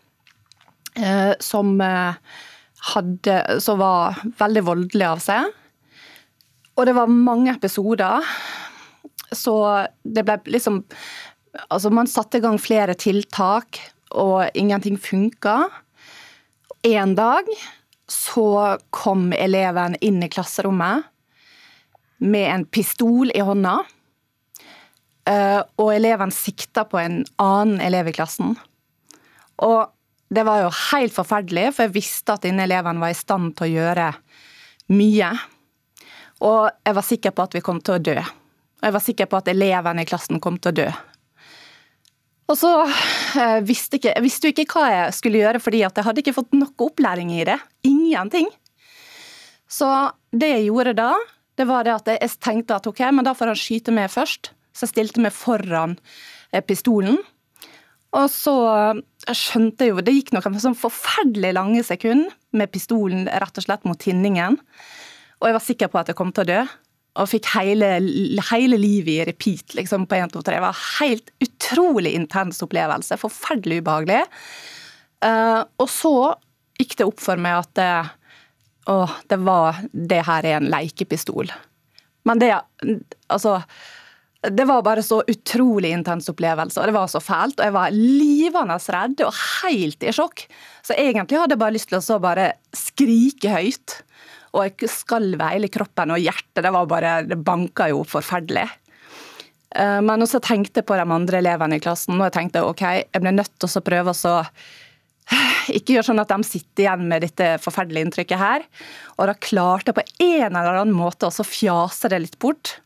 [0.95, 1.75] eh, som
[2.93, 5.51] hadde Som var veldig voldelig av seg.
[6.81, 8.25] Og det var mange episoder.
[9.31, 9.53] Så
[10.01, 10.81] det ble liksom
[11.67, 13.75] Altså, man satte i gang flere tiltak,
[14.15, 15.65] og ingenting funka.
[16.87, 17.49] En dag
[18.07, 21.09] så kom eleven inn i klasserommet
[22.23, 23.75] med en pistol i hånda.
[25.27, 28.55] Eh, og eleven sikta på en annen elev i klassen.
[29.59, 29.91] Og
[30.31, 33.67] det var jo helt forferdelig, for jeg visste at denne eleven var i stand til
[33.67, 34.13] å gjøre
[34.95, 35.35] mye.
[36.41, 38.17] Og jeg var sikker på at vi kom til å dø.
[38.17, 40.87] Og jeg var sikker på at elevene i klassen kom til å dø.
[42.51, 42.71] Og så
[43.39, 46.57] eh, visste ikke, jeg visste ikke hva jeg skulle gjøre, fordi jeg hadde ikke fått
[46.57, 47.59] noe opplæring i det.
[47.87, 48.49] Ingenting.
[49.71, 49.87] Så
[50.35, 51.11] det jeg gjorde da,
[51.59, 54.51] det var det at jeg tenkte at ok, men da får han skyte meg først.
[54.75, 55.95] Så jeg stilte meg foran
[56.51, 57.21] eh, pistolen.
[58.11, 58.53] Og så
[59.23, 63.87] jeg skjønte jo Det gikk noen sånn forferdelig lange sekunder med pistolen rett og slett
[63.87, 64.57] mot tinningen.
[65.41, 66.61] Og jeg var sikker på at jeg kom til å dø.
[67.21, 67.89] Og fikk hele,
[68.51, 70.55] hele livet i repeat liksom, på 1, 2, 3.
[70.55, 73.19] Det var en helt utrolig intens opplevelse.
[73.19, 74.21] Forferdelig ubehagelig.
[75.25, 76.15] Uh, og så
[76.79, 77.89] gikk det opp for meg at det,
[78.89, 81.51] å, det var Det her er en lekepistol.
[82.25, 82.53] Men det
[83.27, 83.59] Altså
[84.41, 87.59] det var bare så utrolig intens opplevelse, og det var så fælt.
[87.59, 90.47] Og jeg var livende redd og helt i sjokk.
[90.81, 93.99] Så egentlig hadde jeg bare lyst til å bare skrike høyt.
[94.51, 98.67] Og jeg skalv hele kroppen, og hjertet det var bare, det banka jo forferdelig.
[99.75, 103.23] Eh, men også tenkte på de andre elevene i klassen, og jeg tenkte ok, jeg
[103.23, 104.35] ble nødt til å prøve å
[105.77, 108.67] ikke gjøre sånn at de sitter igjen med dette forferdelige inntrykket her.
[109.17, 112.79] Og da klarte jeg på en eller annen måte å fjase det litt bort.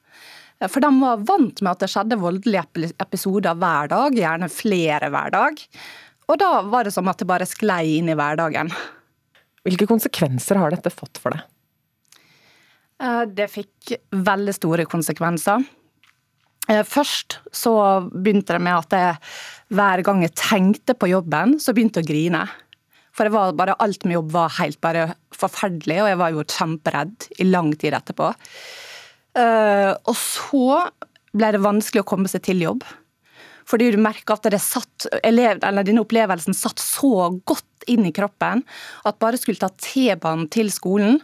[0.71, 5.33] For de var vant med at det skjedde voldelige episoder hver dag, gjerne flere hver
[5.33, 5.59] dag.
[6.31, 8.71] Og da var det som at det bare sklei inn i hverdagen.
[9.65, 11.43] Hvilke konsekvenser har dette fått for deg?
[13.01, 15.63] Eh, det fikk veldig store konsekvenser.
[16.69, 17.75] Eh, først så
[18.09, 19.17] begynte det med at jeg,
[19.75, 22.45] hver gang jeg tenkte på jobben, så begynte jeg å grine.
[23.15, 27.47] For bare, alt med jobb var helt bare forferdelig, og jeg var jo kjemperedd i
[27.47, 28.33] lang tid etterpå.
[29.39, 30.67] Eh, og så
[31.35, 32.83] ble det vanskelig å komme seg til jobb.
[33.65, 38.61] Fordi du merker at satt, denne opplevelsen satt så godt inn i kroppen
[39.05, 41.19] at bare skulle ta T-banen til skolen,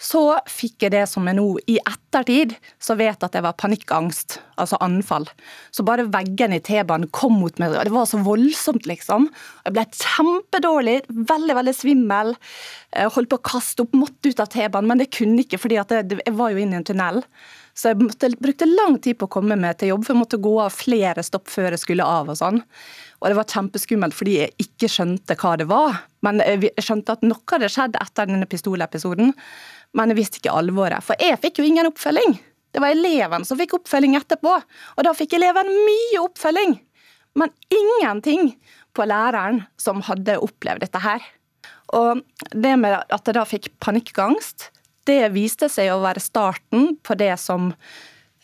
[0.00, 4.38] så fikk jeg det som jeg nå i ettertid så vet at det var panikkangst,
[4.56, 5.26] altså anfall.
[5.76, 9.28] Så bare veggene i T-banen kom mot meg, og det var så voldsomt, liksom.
[9.66, 12.32] Jeg ble kjempedårlig, veldig, veldig svimmel.
[12.96, 15.76] Jeg holdt på å kaste opp, måtte ut av T-banen, men det kunne ikke, fordi
[15.76, 17.24] jeg var jo inne i en tunnel.
[17.76, 20.40] Så jeg måtte, brukte lang tid på å komme meg til jobb, for jeg måtte
[20.42, 22.32] gå av flere stopp før jeg skulle av.
[22.32, 22.60] og sånn.
[23.20, 26.00] Og det var kjempeskummelt fordi jeg ikke skjønte hva det var.
[26.24, 29.34] Men jeg skjønte at noe hadde skjedd etter denne pistolepisoden
[29.96, 31.04] men jeg visste ikke alvoret.
[31.04, 32.36] For jeg fikk jo ingen oppfølging.
[32.70, 34.52] Det var eleven som fikk oppfølging etterpå,
[34.96, 36.76] og da fikk eleven mye oppfølging.
[37.38, 38.52] Men ingenting
[38.94, 41.24] på læreren som hadde opplevd dette her.
[41.98, 42.22] Og
[42.54, 44.70] det med at jeg da fikk panikkangst,
[45.08, 47.72] det viste seg å være starten på det som,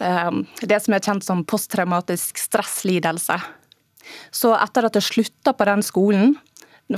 [0.00, 0.30] eh,
[0.62, 3.38] det som er kjent som posttraumatisk stresslidelse.
[4.30, 6.36] Så etter at jeg slutta på den skolen,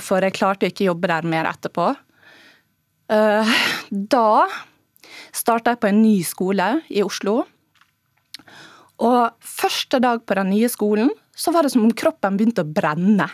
[0.01, 1.97] for jeg klarte ikke å jobbe der mer etterpå,
[3.09, 4.31] da
[5.33, 7.41] starta jeg på en ny skole i Oslo.
[8.99, 12.69] Og første dag på den nye skolen så var det som om kroppen begynte å
[12.69, 13.29] brenne.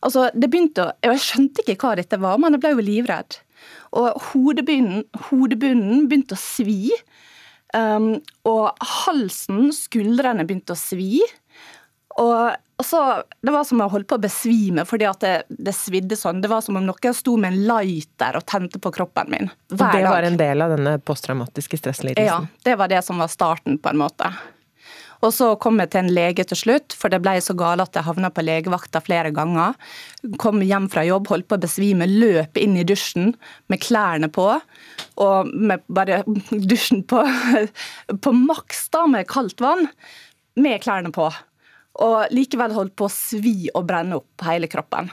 [0.00, 3.36] Altså, det begynte å, Jeg skjønte ikke hva dette var, men jeg ble jo livredd.
[4.00, 6.88] Og hodebunnen, hodebunnen begynte å svi.
[7.76, 8.16] Um,
[8.48, 8.72] og
[9.04, 11.20] halsen, skuldrene begynte å svi.
[12.20, 12.50] Og
[12.80, 15.74] og så, Det var som om jeg holdt på å besvime fordi at det, det,
[15.76, 16.40] svidde sånn.
[16.40, 19.50] Det var som om noen sto med en lighter og tente på kroppen min.
[19.68, 22.48] Hver og det var en del av denne posttraumatiske stresslidelsen?
[22.48, 24.30] Ja, det var det som var starten, på en måte.
[25.20, 27.98] Og så kom jeg til en lege til slutt, for det ble så gale at
[27.98, 29.76] jeg havna på legevakta flere ganger.
[30.40, 33.34] Kom hjem fra jobb, holdt på å besvime, løp inn i dusjen
[33.68, 34.48] med klærne på.
[35.20, 36.22] Og med bare
[36.72, 37.26] dusjen på,
[38.24, 39.84] på maks da, med kaldt vann,
[40.56, 41.28] med klærne på
[42.00, 45.10] og likevel holdt på å svi og brenne opp hele kroppen.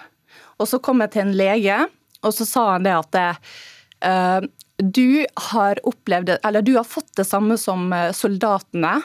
[0.57, 1.81] Og så kom jeg til en lege,
[2.25, 3.19] og så sa han det at
[4.07, 8.99] uh, du har opplevd eller du har fått det samme som eh, soldatene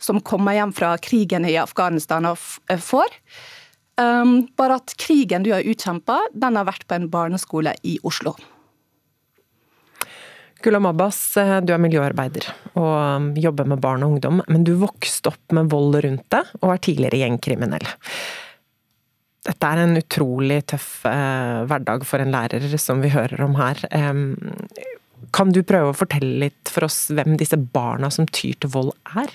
[0.00, 2.40] som kommer hjem fra krigen i Afghanistan og
[2.72, 3.12] eh, får.
[4.00, 8.32] Um, bare at krigen du har utkjempa, den har vært på en barneskole i Oslo.
[10.62, 12.46] Gulam Abbas, eh, du er miljøarbeider
[12.78, 16.54] og um, jobber med barn og ungdom, men du vokste opp med vold rundt deg,
[16.62, 17.86] og er tidligere gjengkriminell.
[19.42, 23.80] Dette er en utrolig tøff eh, hverdag for en lærer, som vi hører om her.
[23.90, 24.22] Eh,
[25.34, 28.92] kan du prøve å fortelle litt for oss hvem disse barna som tyr til vold
[29.18, 29.34] er?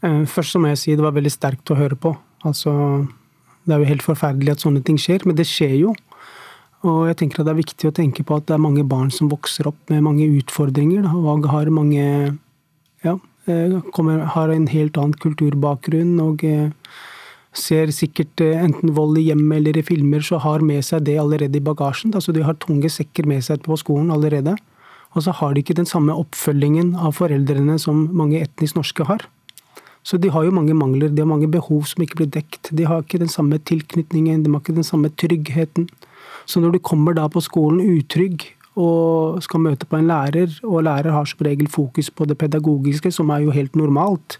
[0.00, 2.14] Eh, først så må jeg si det var veldig sterkt å høre på.
[2.48, 2.72] Altså,
[3.66, 5.94] det er jo helt forferdelig at sånne ting skjer, men det skjer jo.
[6.84, 9.08] Og jeg tenker at det er viktig å tenke på at det er mange barn
[9.14, 12.04] som vokser opp med mange utfordringer, og har mange
[13.04, 13.16] ja,
[13.48, 16.68] eh, kommer, har en helt annen kulturbakgrunn og eh,
[17.56, 21.18] ser sikkert eh, enten vold i hjemmet eller i filmer, så har med seg det
[21.22, 22.14] allerede i bagasjen.
[22.14, 24.56] Altså de har tunge sekker med seg på skolen allerede.
[25.16, 29.24] Og så har de ikke den samme oppfølgingen av foreldrene som mange etnisk norske har.
[30.06, 32.68] Så de har jo mange mangler, de har mange behov som ikke blir dekt.
[32.70, 35.88] De har ikke den samme tilknytningen, de har ikke den samme tryggheten.
[36.46, 40.84] Så når du kommer da på skolen utrygg og skal møte på en lærer, og
[40.84, 44.38] lærer har som regel fokus på det pedagogiske, som er jo helt normalt.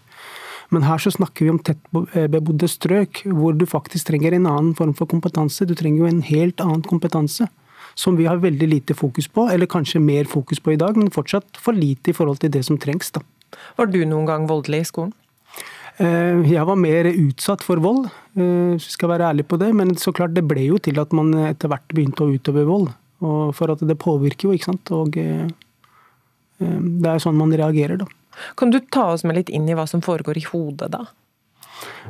[0.69, 1.79] Men her så snakker vi om tett
[2.13, 5.65] eh, strøk, hvor du faktisk trenger en annen form for kompetanse.
[5.65, 7.47] Du trenger jo en helt annen kompetanse,
[7.95, 11.11] som vi har veldig lite fokus på, eller kanskje mer fokus på i dag, men
[11.11, 13.11] fortsatt for lite i forhold til det som trengs.
[13.11, 13.23] da.
[13.77, 15.15] Var du noen gang voldelig i skolen?
[15.97, 19.71] Eh, jeg var mer utsatt for vold, hvis vi skal være ærlig på det.
[19.75, 22.91] Men så klart, det ble jo til at man etter hvert begynte å utøve vold.
[23.25, 24.93] Og for at det påvirker jo, ikke sant.
[24.93, 28.05] Og det er sånn man reagerer, da.
[28.57, 31.07] Kan du ta oss med litt inn i hva som foregår i hodet da?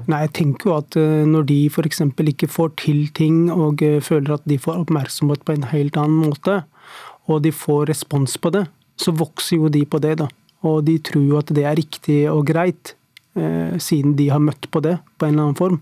[0.07, 2.01] Nei, jeg tenker jo at eh, når de f.eks.
[2.31, 6.29] ikke får til ting og eh, føler at de får oppmerksomhet på en helt annen
[6.29, 6.61] måte,
[7.27, 8.67] og de får respons på det,
[9.01, 10.29] så vokser jo de på det, da.
[10.67, 12.95] Og de tror jo at det er riktig og greit, eh,
[13.81, 15.77] siden de har møtt på det på en eller annen form.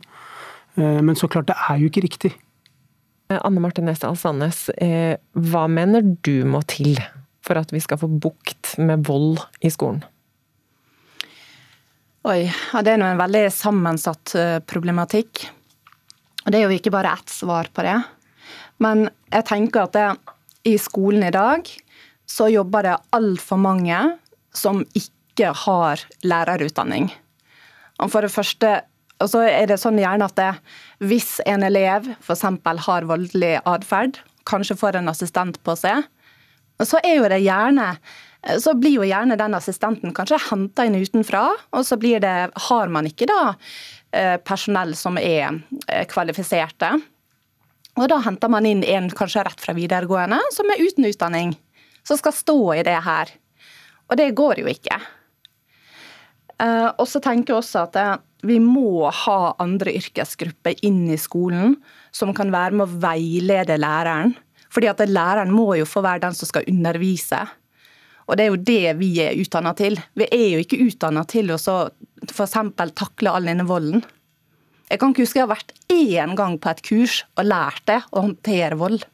[0.76, 2.34] Eh, men så klart, det er jo ikke riktig.
[3.32, 7.00] Anne Marte Nesdal Sandnes, eh, hva mener du må til
[7.46, 10.04] for at vi skal få bukt med vold i skolen?
[12.26, 15.46] Oi, ja, det er nå en veldig sammensatt eh, problematikk.
[16.46, 17.98] Og Det er jo ikke bare ett svar på det.
[18.82, 20.08] Men jeg tenker at det,
[20.66, 21.70] i skolen i dag
[22.30, 24.00] så jobber det altfor mange
[24.54, 27.12] som ikke har lærerutdanning.
[28.04, 28.82] For det første
[29.24, 30.52] og så er det sånn gjerne at det,
[31.08, 32.42] hvis en elev f.eks.
[32.84, 36.04] har voldelig atferd, kanskje får en assistent på seg,
[36.84, 37.94] så er jo det gjerne
[38.62, 42.36] så blir jo gjerne den assistenten kanskje henta inn utenfra, og så blir det,
[42.70, 43.42] har man ikke da
[44.14, 46.92] eh, personell som er eh, kvalifiserte.
[47.96, 51.56] Og da henter man inn en kanskje rett fra videregående, som er uten utdanning,
[52.06, 53.34] som skal stå i det her.
[54.12, 55.00] Og det går jo ikke.
[56.62, 61.78] Eh, og så tenker jeg også at vi må ha andre yrkesgrupper inn i skolen
[62.16, 64.36] som kan være med å veilede læreren.
[64.74, 67.42] Fordi at læreren må jo få være den som skal undervise.
[68.26, 69.98] Og det er jo det vi er utdanna til.
[70.18, 72.56] Vi er jo ikke utdanna til å f.eks.
[72.98, 74.04] takle all denne volden.
[74.90, 78.00] Jeg kan ikke huske jeg har vært én gang på et kurs og lært det
[78.12, 79.06] å håndtere vold.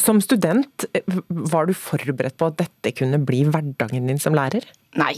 [0.00, 0.86] Som student,
[1.28, 4.64] var du forberedt på at dette kunne bli hverdagen din som lærer?
[4.96, 5.14] Nei.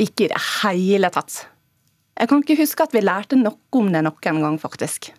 [0.00, 1.42] Ikke i det hele tatt.
[2.20, 5.10] Jeg kan ikke huske at vi lærte noe om det noen gang, faktisk.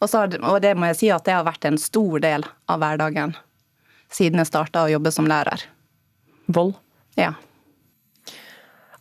[0.00, 2.80] Og, så, og det må jeg si at det har vært en stor del av
[2.82, 3.34] hverdagen
[4.14, 5.64] siden jeg starta å jobbe som lærer.
[6.46, 6.76] Vold?
[7.18, 7.32] Ja.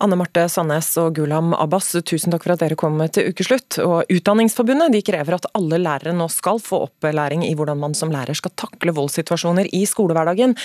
[0.04, 3.78] Anne Marte Sandnes og Gulam Abbas, tusen takk for at dere kom til ukeslutt.
[3.84, 8.12] Og Utdanningsforbundet de krever at alle lærere nå skal få opplæring i hvordan man som
[8.12, 10.58] lærer skal takle voldssituasjoner i skolehverdagen.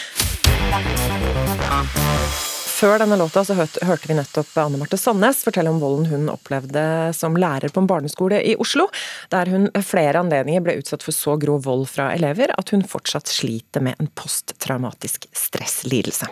[2.79, 7.11] Før denne låta så hørte vi nettopp Anne Marte Sandnes fortelle om volden hun opplevde
[7.16, 8.85] som lærer på en barneskole i Oslo,
[9.35, 12.87] der hun ved flere anledninger ble utsatt for så grov vold fra elever at hun
[12.87, 16.31] fortsatt sliter med en posttraumatisk stresslidelse.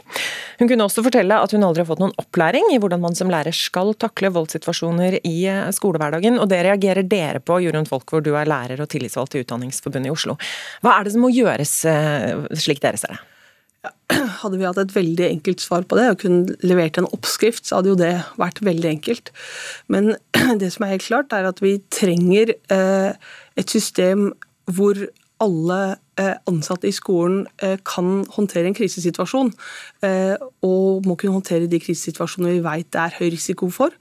[0.62, 3.32] Hun kunne også fortelle at hun aldri har fått noen opplæring i hvordan man som
[3.32, 5.38] lærer skal takle voldssituasjoner i
[5.74, 10.12] skolehverdagen, og det reagerer dere på, Jorunn Folkvord, du er lærer og tillitsvalgt i Utdanningsforbundet
[10.12, 10.38] i Oslo.
[10.86, 13.24] Hva er det som må gjøres eh, slik dere ser det?
[14.40, 17.78] Hadde vi hatt et veldig enkelt svar på det og kunne levert en oppskrift, så
[17.78, 19.30] hadde jo det vært veldig enkelt.
[19.92, 20.14] Men
[20.62, 24.30] det som er helt klart, er at vi trenger eh, et system
[24.66, 24.98] hvor
[25.42, 25.80] alle
[26.18, 29.52] eh, ansatte i skolen eh, kan håndtere en krisesituasjon.
[30.64, 33.92] Og må kunne håndtere de krisesituasjonene vi vet det er høy risiko for.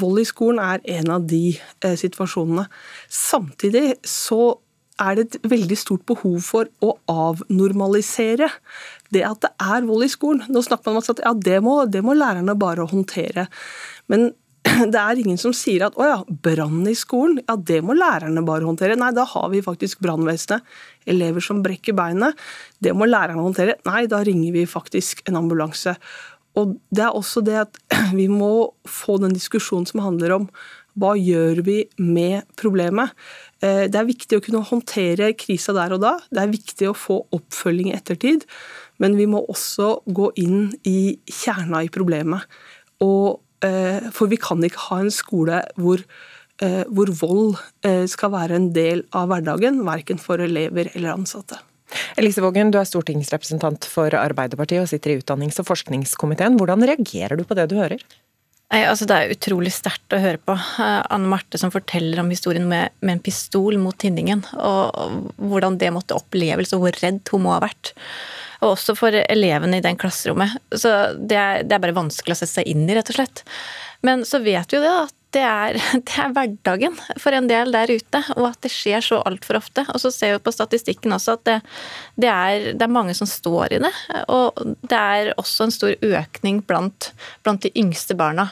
[0.00, 1.58] Vold i skolen er en av de
[2.00, 2.64] situasjonene.
[3.12, 4.56] Samtidig så
[5.02, 8.48] er det et veldig stort behov for å avnormalisere
[9.14, 10.46] det at det er vold i skolen.
[10.52, 13.46] Nå snakker man om at ja, det må, det må lærerne bare håndtere.
[14.10, 14.30] Men
[14.92, 18.44] det er ingen som sier at å ja, brann i skolen, ja det må lærerne
[18.46, 18.96] bare håndtere.
[18.98, 20.64] Nei, da har vi faktisk brannvesenet.
[21.06, 22.38] Elever som brekker beinet,
[22.82, 23.76] det må lærerne håndtere.
[23.86, 25.94] Nei, da ringer vi faktisk en ambulanse.
[26.56, 27.78] Og det er også det at
[28.18, 30.50] vi må få den diskusjonen som handler om
[30.96, 33.12] hva gjør vi med problemet?
[33.64, 36.16] Eh, det er viktig å kunne håndtere krisa der og da.
[36.30, 38.44] Det er viktig å få oppfølging i ettertid.
[39.02, 42.44] Men vi må også gå inn i kjerna i problemet.
[43.04, 46.02] Og, eh, for vi kan ikke ha en skole hvor,
[46.60, 47.56] eh, hvor vold
[48.08, 51.58] skal være en del av hverdagen, verken for elever eller ansatte.
[52.16, 56.58] Elise Vågen, du er stortingsrepresentant for Arbeiderpartiet og sitter i utdannings- og forskningskomiteen.
[56.58, 58.00] Hvordan reagerer du på det du hører?
[58.72, 60.56] Nei, altså Det er utrolig sterkt å høre på.
[60.56, 64.42] Eh, Anne Marte som forteller om historien med, med en pistol mot tinningen.
[64.58, 67.92] Og hvordan det måtte oppleves, og hvor redd hun må ha vært.
[68.64, 70.56] Og også for elevene i den klasserommet.
[70.74, 73.44] Så det er, det er bare vanskelig å sette seg inn i, rett og slett.
[74.06, 75.76] Men så vet vi jo det at det er,
[76.08, 79.84] det er, hverdagen for en del der ute, og at det skjer så altfor ofte.
[79.92, 81.58] Og så ser vi på statistikken også at det,
[82.16, 83.92] det, er, det, er, mange som står i det.
[84.32, 84.56] Og
[84.86, 87.12] det er også en stor økning blant,
[87.44, 88.50] blant de yngste barna.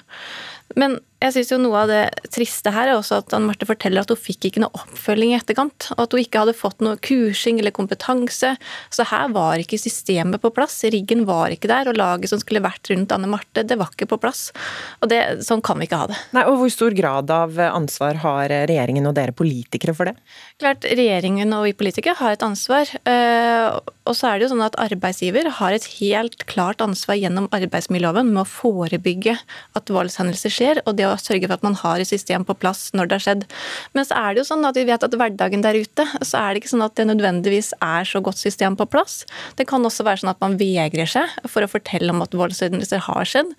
[0.78, 4.04] Men jeg synes jo noe av det triste her er også at Anne Marte forteller
[4.04, 5.88] at hun fikk ikke noe oppfølging i etterkant.
[5.96, 8.54] Og at hun ikke hadde fått noe kursing eller kompetanse.
[8.92, 10.82] Så her var ikke systemet på plass.
[10.92, 11.88] Riggen var ikke der.
[11.88, 14.50] Og laget som skulle vært rundt Anne Marte, det var ikke på plass.
[15.00, 16.20] Og det, sånn kan vi ikke ha det.
[16.36, 20.16] Nei, og Hvor stor grad av ansvar har regjeringen og dere politikere for det?
[20.60, 22.90] Klart, Regjeringen og vi politikere har et ansvar.
[23.08, 27.48] Eh, og så er det jo sånn at arbeidsgiver har et helt klart ansvar gjennom
[27.54, 29.38] arbeidsmiljøloven med å forebygge
[29.74, 30.82] at voldshendelser skjer.
[30.84, 33.24] og det å sørge for at man har et system på plass når det har
[33.26, 33.44] skjedd.
[33.94, 36.54] Men så er det jo sånn at vi vet at hverdagen der ute, så er
[36.54, 39.22] det ikke sånn at det nødvendigvis er så godt system på plass.
[39.58, 43.04] Det kan også være sånn at man vegrer seg for å fortelle om at voldshendelser
[43.06, 43.52] har skjedd.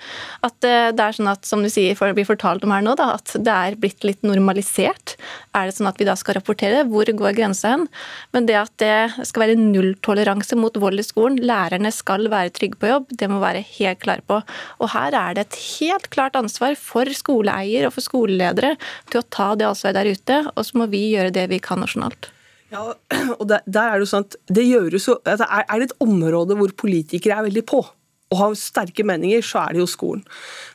[0.46, 2.96] At eh, det er sånn at, som du sier, for blir fortalt om her nå,
[3.00, 5.16] da, at det er blitt litt normalisert.
[5.56, 6.86] Er det sånn at vi da skal rapportere?
[6.90, 7.88] Hvor går grensa hen?
[8.36, 12.80] Men det at det skal være nulltoleranse mot vold i skolen, lærerne skal være trygge
[12.82, 14.42] på jobb, det må være helt klare på.
[14.82, 18.76] Og her er det et helt klart ansvar for skolen skoleeier og for skoleledere
[19.12, 21.82] til å ta det ansvaret der ute, og så må vi gjøre det vi kan
[21.84, 22.32] nasjonalt.
[22.74, 22.94] Ja,
[23.40, 27.38] og der, er det sånn at det gjøres jo, Er det et område hvor politikere
[27.38, 27.86] er veldig på,
[28.34, 30.24] og har sterke meninger, så er det jo skolen.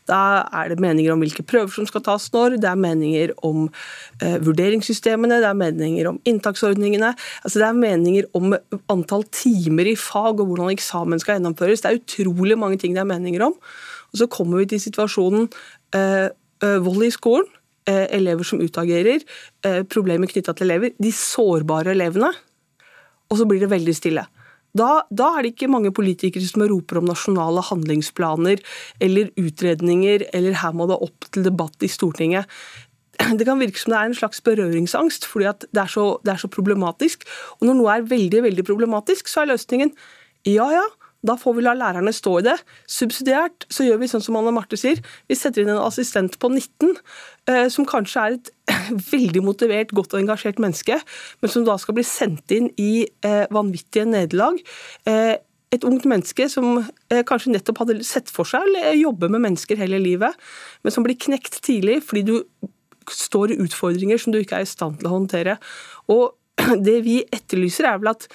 [0.07, 3.64] Da er det meninger om hvilke prøver som skal tas når, det er meninger om
[4.23, 7.11] eh, vurderingssystemene, det er meninger om inntaksordningene.
[7.43, 8.55] altså Det er meninger om
[8.95, 11.83] antall timer i fag og hvordan eksamen skal gjennomføres.
[11.83, 13.59] Det er utrolig mange ting det er meninger om.
[14.11, 15.51] Og Så kommer vi til situasjonen
[15.91, 16.29] Eh,
[16.61, 17.49] vold i skolen,
[17.89, 19.23] eh, elever som utagerer,
[19.65, 22.33] eh, problemer knytta til elever, de sårbare elevene.
[23.31, 24.27] Og så blir det veldig stille.
[24.77, 28.61] Da, da, er det ikke mange politikere som roper om nasjonale handlingsplaner
[29.03, 32.47] eller utredninger, eller her må det opp til debatt i Stortinget.
[33.39, 36.41] Det kan virke som det er en slags berøringsangst, fordi det er, så, det er
[36.41, 37.27] så problematisk.
[37.59, 39.93] Og når noe er veldig, veldig problematisk, så er løsningen
[40.49, 40.87] ja ja,
[41.27, 42.57] da får vi la lærerne stå i det.
[42.89, 45.03] Subsidiært så gjør vi sånn som Anne Marte sier.
[45.29, 46.95] Vi setter inn en assistent på 19,
[47.51, 48.51] eh, som kanskje er et
[49.12, 50.97] veldig motivert, godt og engasjert menneske,
[51.43, 54.61] men som da skal bli sendt inn i eh, vanvittige nederlag.
[55.09, 55.37] Eh,
[55.71, 56.81] et ungt menneske som
[57.29, 60.35] kanskje nettopp hadde sett for seg å jobbe med mennesker hele livet,
[60.83, 62.33] men som blir knekt tidlig fordi du
[63.14, 65.61] står i utfordringer som du ikke er i stand til å håndtere.
[66.11, 66.35] Og
[66.87, 68.27] det vi etterlyser, er vel at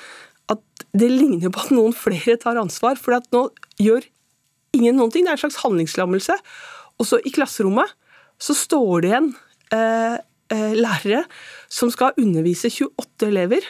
[0.96, 3.00] det ligner jo på at noen flere tar ansvar.
[3.02, 3.48] For at nå
[3.82, 4.06] gjør
[4.76, 5.26] ingen noen ting.
[5.26, 6.38] Det er en slags handlingslammelse.
[7.00, 7.92] Og så i klasserommet
[8.42, 9.30] så står det igjen
[9.76, 10.18] eh,
[10.54, 11.24] eh, lærere
[11.72, 13.68] som skal undervise 28 elever.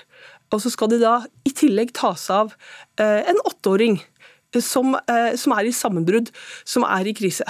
[0.54, 2.54] Og så skal de da i tillegg ta seg av
[3.02, 4.00] eh, en åtteåring
[4.64, 6.32] som, eh, som er i sammenbrudd,
[6.68, 7.46] som er i krise.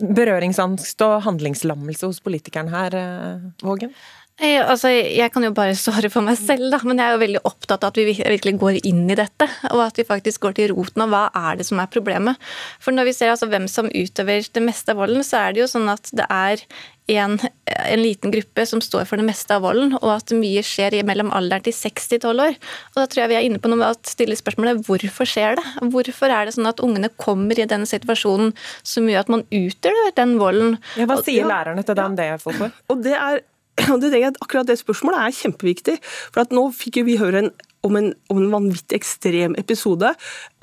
[0.00, 3.94] Berøringsangst og handlingslammelse hos politikeren her, eh, Vågen?
[4.40, 7.24] Jeg, altså, jeg kan jo bare svare for meg selv, da, men jeg er jo
[7.24, 9.48] veldig opptatt av at vi virkelig går inn i dette.
[9.74, 12.40] Og at vi faktisk går til roten av hva er det som er problemet.
[12.80, 15.64] For når vi ser altså hvem som utøver det meste av volden, så er det
[15.64, 16.64] jo sånn at det er
[17.10, 17.36] en,
[17.66, 21.32] en, liten gruppe som står for det meste av volden, og at mye skjer mellom
[21.34, 22.56] alderen til 6-12 år.
[22.94, 25.60] Og Da tror jeg vi er inne på noe med å stille spørsmålet hvorfor skjer
[25.60, 25.66] det?
[25.92, 28.54] Hvorfor er det sånn at ungene kommer i denne situasjonen
[28.86, 30.78] som gjør at man utøver den volden?
[30.96, 32.84] Ja, hva sier og, ja, lærerne til dem det, Folkvord?
[32.88, 33.42] Og det er
[34.02, 35.98] det jeg, akkurat det spørsmålet er kjempeviktig.
[36.30, 37.50] For at nå fikk vi høre en,
[37.86, 40.12] om, en, om, en, vanvittig ekstrem episode.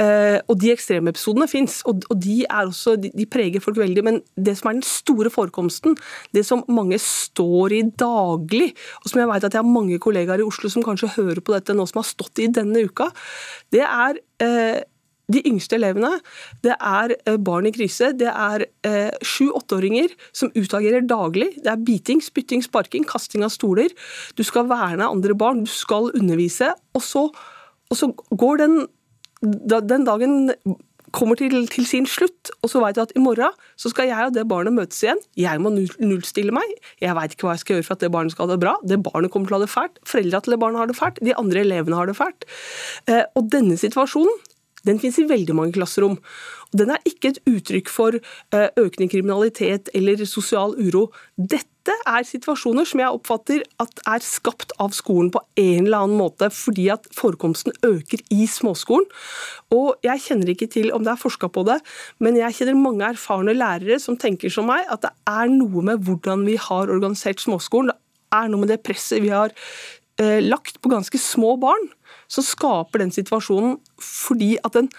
[0.01, 4.03] Eh, og de ekstreme episodene fins, og, og, de, også, de, de, preger folk veldig.
[4.05, 5.97] Men det som er den store forekomsten,
[6.35, 10.43] det som mange står i daglig, og som jeg vet at jeg har mange kollegaer
[10.43, 13.09] i Oslo som kanskje hører på dette nå, som har stått i denne uka,
[13.73, 14.85] det er eh,
[15.33, 16.13] de yngste elevene,
[16.63, 18.13] det er eh, barn i krise.
[18.15, 21.49] Det er eh, sju-åtteåringer som utagerer daglig.
[21.63, 23.91] Det er biting, spytting, sparking, kasting av stoler.
[24.39, 26.71] Du skal verne andre barn, du skal undervise.
[26.95, 27.27] Og så,
[27.91, 28.77] og så går den,
[29.43, 30.47] den dagen
[31.15, 34.27] kommer til, til, sin slutt, og så vet jeg at i morgen så skal jeg
[34.27, 35.21] og det barnet møtes igjen.
[35.39, 36.73] Jeg må nullstille meg.
[37.03, 38.75] Jeg veit ikke hva jeg skal gjøre for at det barnet skal ha det bra.
[38.83, 40.01] Det barnet kommer til å ha det fælt.
[40.07, 41.21] Foreldra til det barnet har det fælt.
[41.23, 42.47] De andre elevene har det fælt.
[43.07, 44.35] Eh, og denne situasjonen
[44.87, 46.17] den finnes i veldig mange klasserom.
[46.75, 51.07] Den er ikke et uttrykk for eh, økende kriminalitet eller sosial uro.
[51.37, 56.19] Dette er situasjoner som jeg oppfatter at er skapt av skolen på en eller annen
[56.19, 59.07] måte, fordi at forekomsten øker i småskolen.
[59.71, 61.79] Og jeg kjenner ikke til om det er forska på det,
[62.19, 66.03] men jeg kjenner mange erfarne lærere som tenker som meg, at det er noe med
[66.03, 67.93] hvordan vi har organisert småskolen.
[67.93, 69.55] Det er noe med det presset vi har
[70.19, 71.87] eh, lagt på ganske små barn
[72.31, 74.89] som skaper den situasjonen fordi at en,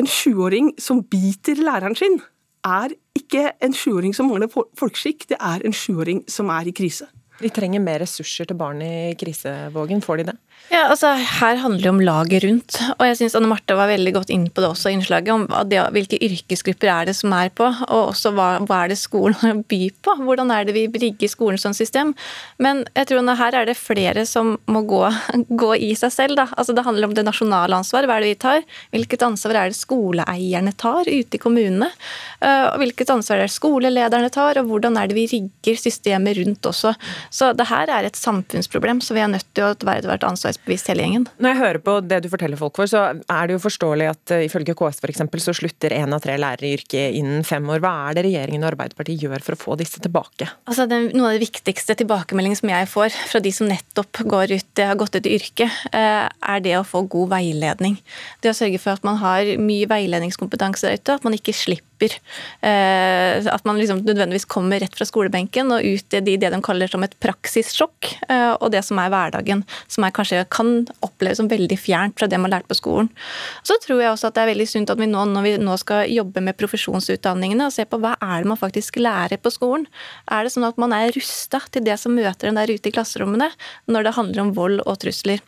[0.00, 2.20] en 20-åring som biter læreren sin,
[2.64, 7.08] er ikke en 20-åring som mangler folkeskikk, det er en 20-åring som er i krise.
[7.42, 10.36] De trenger mer ressurser til barn i krisevågen, får de det?
[10.74, 12.76] Ja, altså Her handler det om laget rundt.
[12.96, 15.30] Og jeg syns Anne Marte var veldig godt inn på det også, innslaget.
[15.30, 18.98] Om det, hvilke yrkesgrupper er det som er på, og også hva, hva er det
[18.98, 20.16] skolen har å by på?
[20.24, 22.14] Hvordan er det vi rigger skolen som system?
[22.58, 25.02] Men jeg tror her er det flere som må gå,
[25.62, 26.40] gå i seg selv.
[26.40, 26.48] Da.
[26.56, 28.10] Altså Det handler om det nasjonale ansvaret.
[28.10, 28.66] Hva er det vi tar?
[28.96, 31.90] Hvilket ansvar er det skoleeierne tar ute i kommunene?
[32.40, 34.58] Eh, og hvilket ansvar er det skolelederne tar?
[34.62, 36.96] Og hvordan er det vi rigger systemet rundt også?
[37.30, 40.90] Så det her er et samfunnsproblem, så vi er nødt til å være hvert ansvarsbevisst
[40.90, 41.26] hele gjengen.
[41.40, 44.34] Når jeg hører på det du forteller folk for, så er det jo forståelig at
[44.34, 45.24] uh, ifølge KS f.eks.
[45.44, 47.80] så slutter én av tre lærere i yrket innen fem år.
[47.84, 50.48] Hva er det regjeringen og Arbeiderpartiet gjør for å få disse tilbake?
[50.68, 54.54] Altså, det, Noe av det viktigste tilbakemeldingen som jeg får fra de som nettopp går
[54.56, 57.98] ut, har gått ut i yrket, uh, er det å få god veiledning.
[58.44, 61.93] Det å sørge for at man har mye veiledningskompetanse der ute, at man ikke slipper
[62.02, 66.90] uh, at man liksom nødvendigvis kommer rett fra skolebenken og ut i det de kaller
[66.90, 68.10] som et praksissjokk,
[68.60, 72.38] og det som er hverdagen, som er kanskje kan oppleves som veldig fjernt fra det
[72.40, 73.10] man lærte på skolen.
[73.66, 75.76] Så tror jeg også at det er veldig sunt at vi nå, når vi nå
[75.80, 79.86] skal jobbe med profesjonsutdanningene, og se på hva er det man faktisk lærer på skolen.
[80.32, 82.94] Er det sånn at man er rusta til det som møter en der ute i
[82.94, 83.50] klasserommene,
[83.90, 85.42] når det handler om vold og trusler.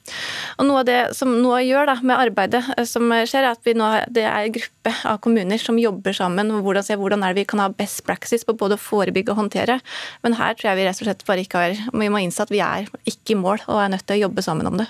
[0.56, 3.62] Og Noe av det som NOAH gjør da, med arbeidet eh, som skjer, er at
[3.66, 7.22] vi nå, det er en gruppe av kommuner som jobber sammen og hvordan, ser hvordan
[7.22, 9.80] er det vi kan ha best practice på både å forebygge og håndtere.
[10.22, 12.50] Men her tror jeg vi rett og slett bare ikke har Vi må innse at
[12.50, 14.88] vi er ikke i mål og er nødt til å jobbe sammen om det.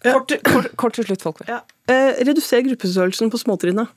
[0.00, 1.50] Kort, kort, kort til slutt, Folkvær.
[1.50, 1.60] Ja.
[1.90, 3.90] Eh, reduser gruppestørrelsen på småtrinnet.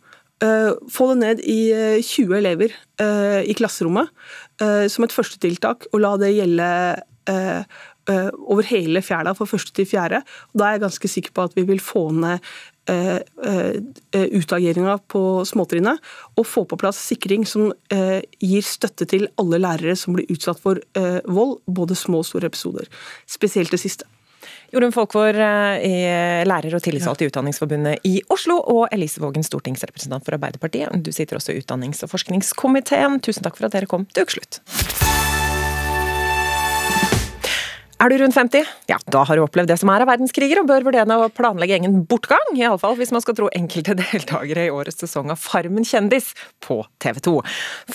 [0.43, 1.71] Eh, få det ned i
[2.03, 4.11] 20 eh, elever eh, i klasserommet
[4.59, 6.67] eh, som et førstetiltak, og la det gjelde
[7.31, 7.79] eh,
[8.11, 10.19] over hele fjæra for første til fjerde.
[10.51, 12.43] Da er jeg ganske sikker på at vi vil få ned
[14.13, 16.01] utageringa på småtrinnet,
[16.35, 20.81] og få på plass sikring som gir støtte til alle lærere som blir utsatt for
[21.27, 22.89] vold, både små og store episoder.
[23.29, 24.09] Spesielt det siste.
[24.73, 25.37] Jorunn Folkvår,
[26.49, 30.89] lærer og tillitsvalgt i Utdanningsforbundet i Oslo, og Elise Vågen, stortingsrepresentant for Arbeiderpartiet.
[31.05, 33.21] Du sitter også i utdannings- og forskningskomiteen.
[33.21, 34.59] Tusen takk for at dere kom til Ukeslutt.
[38.03, 38.65] Er du rundt 50?
[38.91, 41.77] Ja, da har du opplevd det som er av verdenskriger, og bør vurdere å planlegge
[41.77, 42.49] egen bortgang.
[42.59, 46.33] Iallfall hvis man skal tro enkelte deltakere i årets sesong av Farmen kjendis
[46.65, 47.33] på TV 2.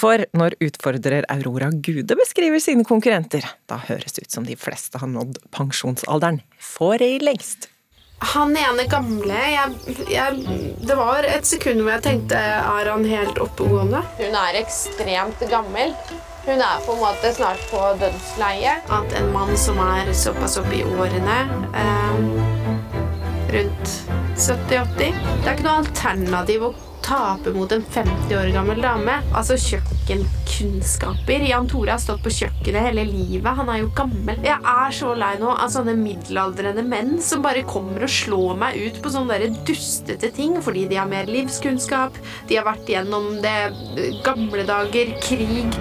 [0.00, 5.02] For når utfordrer Aurora Gude beskriver sine konkurrenter, da høres det ut som de fleste
[5.02, 7.68] har nådd pensjonsalderen for lengst.
[8.32, 10.56] Han ene gamle jeg, jeg,
[10.88, 14.00] Det var et sekund hvor jeg tenkte er han helt oppegående?
[14.16, 15.92] Hun er ekstremt gammel.
[16.49, 18.78] Hun er på en måte snart på dødsleie.
[18.88, 21.38] At en mann som er såpass oppe i årene,
[21.76, 22.14] eh,
[23.53, 23.90] rundt
[24.36, 25.12] 70-80 Det
[25.44, 26.74] er ikke noe alternativ å
[27.05, 29.18] tape mot en 50 år gammel dame.
[29.36, 31.44] Altså kjøkkenkunnskaper.
[31.51, 33.53] Jan Tore har stått på kjøkkenet hele livet.
[33.61, 34.40] Han er jo gammel.
[34.40, 38.80] Jeg er så lei nå av sånne middelaldrende menn som bare kommer og slår meg
[38.88, 42.16] ut på sånne der dustete ting fordi de har mer livskunnskap,
[42.49, 43.59] de har vært gjennom det
[44.24, 45.76] gamle dager, krig.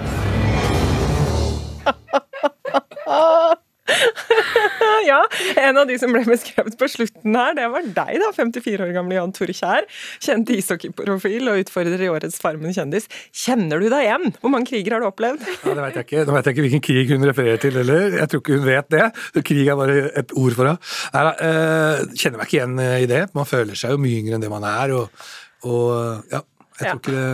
[5.08, 5.18] ja,
[5.56, 8.30] en av de som ble beskrevet på slutten her, det var deg, da.
[8.36, 9.86] 54 år gamle Jan Tore Kjær.
[10.24, 13.08] Kjent ishockeyprofil og utfordrer i årets Farmen kjendis.
[13.32, 14.34] Kjenner du deg igjen?
[14.42, 15.46] Hvor mange kriger har du opplevd?
[15.62, 16.26] Ja, det vet jeg ikke.
[16.28, 18.18] Nå vet jeg ikke hvilken krig hun refererer til heller.
[18.20, 19.08] Jeg tror ikke hun vet det.
[19.52, 21.32] Krig er bare et ord for henne.
[21.40, 23.24] Uh, kjenner meg ikke igjen i det.
[23.38, 24.94] Man føler seg jo mye yngre enn det man er.
[24.98, 25.32] Og,
[25.68, 26.44] og ja,
[26.78, 27.26] jeg tror ikke det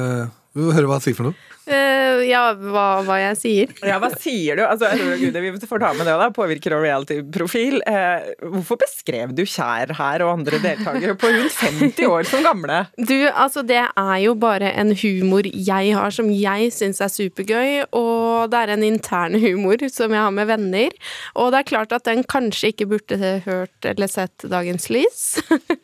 [0.54, 1.53] Vi må høre hva han sier for noe.
[1.64, 3.70] Uh, ja, hva, hva, jeg sier.
[3.86, 4.64] Ja, hva sier du?
[4.66, 4.90] Altså,
[5.20, 6.28] Gud, vi får ta med det, da.
[6.34, 7.78] Påvirker og reality-profil.
[7.88, 12.82] Uh, hvorfor beskrev du Kjær her og andre deltakere på rundt 50 år som gamle?
[12.98, 17.84] Du, altså det er jo bare en humor jeg har som jeg syns er supergøy,
[17.96, 20.96] og det er en intern humor som jeg har med venner.
[21.40, 25.24] Og det er klart at den kanskje ikke burde hørt eller sett dagens lys.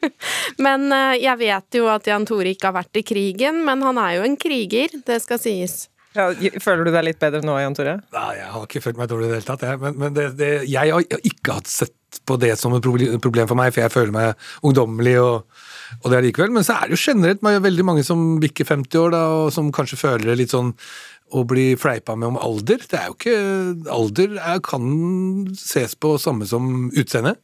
[0.64, 4.01] men uh, jeg vet jo at Jan Tore ikke har vært i krigen, men han
[4.03, 5.69] er jo en kriger, det skal sies.
[6.16, 6.26] Ja,
[6.62, 7.98] føler du deg litt bedre nå, Jan Tore?
[8.16, 9.66] Nei, jeg har ikke følt meg dårlig i det hele tatt.
[9.68, 9.80] Jeg.
[9.82, 12.82] Men, men det, det, jeg har ikke hatt sett på det som et
[13.22, 15.62] problem for meg, for jeg føler meg ungdommelig, og,
[16.00, 16.50] og det likevel.
[16.56, 19.70] Men så er det jo generelt veldig mange som bikker 50 år, da, og som
[19.74, 20.74] kanskje føler det litt sånn
[21.30, 22.82] å bli fleipa med om alder.
[22.90, 24.86] Det er jo ikke Alder er, kan
[25.58, 27.36] ses på samme som utseende.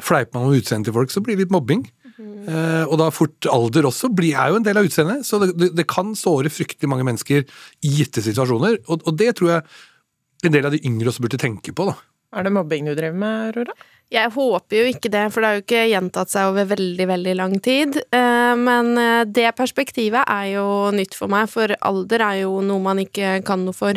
[0.00, 1.84] Fleiper man om utseendet til folk, så blir det litt mobbing.
[2.20, 5.52] Uh, og da fort alder også blir, er jo en del av utseendet, så det,
[5.60, 8.80] det, det, kan såre fryktelig mange mennesker i gitte situasjoner.
[8.88, 11.88] Og, og, det tror jeg en del av de yngre også burde tenke på.
[11.90, 11.96] da.
[12.30, 13.74] Er det mobbing du driver med, Rora?
[14.10, 17.34] Jeg håper jo ikke det, for det har jo ikke gjentatt seg over veldig, veldig
[17.38, 17.98] lang tid.
[18.10, 20.64] Eh, Men eh, det perspektivet er jo
[20.94, 23.94] nytt for meg, for alder er jo noe man ikke kan noe for.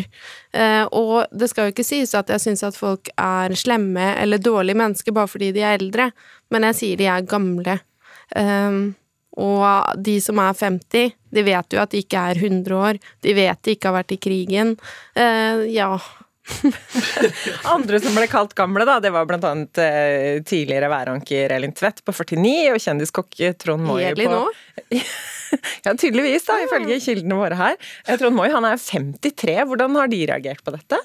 [0.53, 4.37] Eh, Og det skal jo ikke sies at jeg syns at folk er slemme eller
[4.37, 6.11] dårlige mennesker bare fordi de er eldre,
[6.53, 7.79] men jeg sier de er gamle.
[8.35, 8.81] Eh,
[9.33, 12.99] Og de som er 50, de vet jo at de ikke er 100 år.
[13.25, 14.75] De vet de ikke har vært i krigen.
[15.17, 15.97] Uh, Ja.
[17.75, 22.01] Andre som ble kalt gamle, da, det var blant annet eh, tidligere væranker Elin Tvedt
[22.03, 24.41] på 49 og kjendiskokk Trond Moi på nå?
[25.85, 27.77] Ja, tydeligvis, da, ifølge kildene våre her.
[28.07, 29.61] Eh, Trond Moi han er 53.
[29.69, 30.99] Hvordan har de reagert på dette?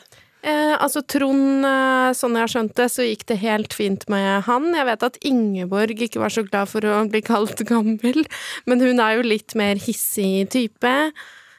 [0.46, 4.44] Eh, altså Trond, eh, sånn jeg har skjønt det, så gikk det helt fint med
[4.46, 4.70] han.
[4.76, 8.22] Jeg vet at Ingeborg ikke var så glad for å bli kalt gammel,
[8.70, 10.94] men hun er jo litt mer hissig type.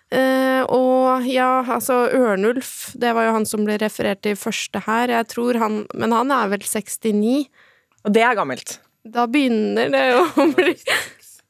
[0.10, 5.12] Eh, og ja, altså Ørnulf, det var jo han som ble referert til første her.
[5.14, 7.46] Jeg tror han Men han er vel 69?
[8.08, 8.80] Og det er gammelt?
[9.06, 10.74] Da begynner det å bli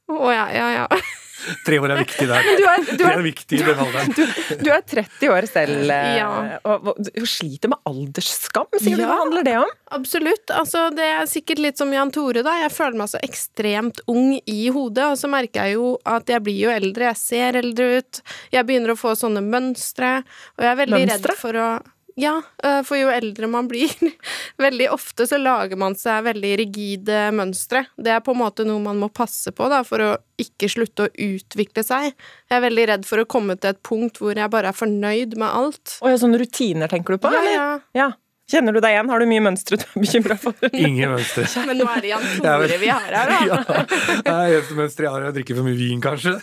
[0.10, 0.88] Å ja, ja, ja.
[1.66, 2.48] Tre år er viktig der.
[2.60, 4.14] Du er- du er- er viktig i den alderen.
[4.16, 4.24] Du,
[4.64, 6.28] du er 30 år selv eh, Ja.
[6.64, 9.04] og, og, og sliter med aldersskam, sier du.
[9.04, 9.10] Ja.
[9.12, 9.72] Hva handler det om?
[10.00, 10.52] Absolutt.
[10.56, 12.58] Altså, det er sikkert litt som Jan Tore, da.
[12.64, 16.44] Jeg føler meg så ekstremt ung i hodet, og så merker jeg jo at jeg
[16.46, 17.10] blir jo eldre.
[17.14, 18.22] Jeg ser eldre ut.
[18.54, 20.20] Jeg begynner å få sånne mønstre,
[20.58, 21.34] og jeg er veldig Mønstre?
[21.34, 21.70] redd for å
[22.20, 23.92] ja, øh, for jo eldre man blir,
[24.66, 27.86] veldig ofte så lager man seg veldig rigide mønstre.
[27.98, 31.08] Det er på en måte noe man må passe på da, for å ikke slutte
[31.08, 32.12] å utvikle seg.
[32.12, 35.38] Jeg er veldig redd for å komme til et punkt hvor jeg bare er fornøyd
[35.40, 36.00] med alt.
[36.04, 37.32] Og sånne rutiner tenker du på?
[37.34, 37.56] Ja, eller?
[37.56, 37.70] ja.
[38.06, 38.10] ja.
[38.50, 39.10] Kjenner du deg igjen?
[39.14, 40.56] Har du mye mønstre du er bekymra for?
[40.74, 41.46] Ingen mønstre.
[41.70, 43.42] Men nå er det Jan Ja, Tore men- vi har her, da.
[43.46, 43.60] Ja,
[44.26, 46.34] det er eneste mønsteret jeg har, er å drikke for mye vin, kanskje.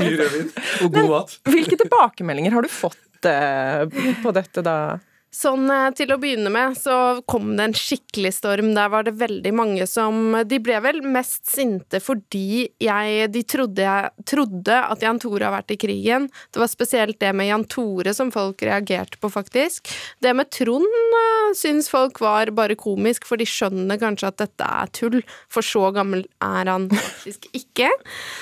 [0.00, 0.50] Mye rødvin.
[0.82, 1.36] Og god mat.
[1.54, 2.98] Hvilke tilbakemeldinger har du fått
[3.28, 3.84] eh,
[4.22, 4.98] på dette, da?
[5.30, 8.72] Sånn eh, til å begynne med så kom det en skikkelig storm.
[8.74, 13.84] Der var det veldig mange som De ble vel mest sinte fordi jeg De trodde,
[13.84, 16.26] jeg, trodde at Jan Tore har vært i krigen.
[16.50, 19.92] Det var spesielt det med Jan Tore som folk reagerte på, faktisk.
[20.18, 24.66] Det med Trond uh, syns folk var bare komisk, for de skjønner kanskje at dette
[24.66, 25.20] er tull.
[25.52, 27.90] For så gammel er han faktisk ikke.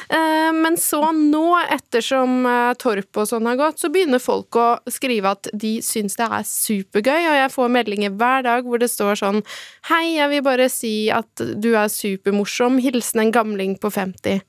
[0.09, 1.43] Eh, men så nå,
[1.75, 2.47] ettersom
[2.81, 6.47] Torp og sånn har gått, så begynner folk å skrive at de syns det er
[6.79, 9.43] supergøy, og jeg får meldinger hver dag hvor det står sånn
[9.91, 12.79] Hei, jeg vil bare si at du er supermorsom.
[12.83, 14.41] Hilsen en gamling på 50.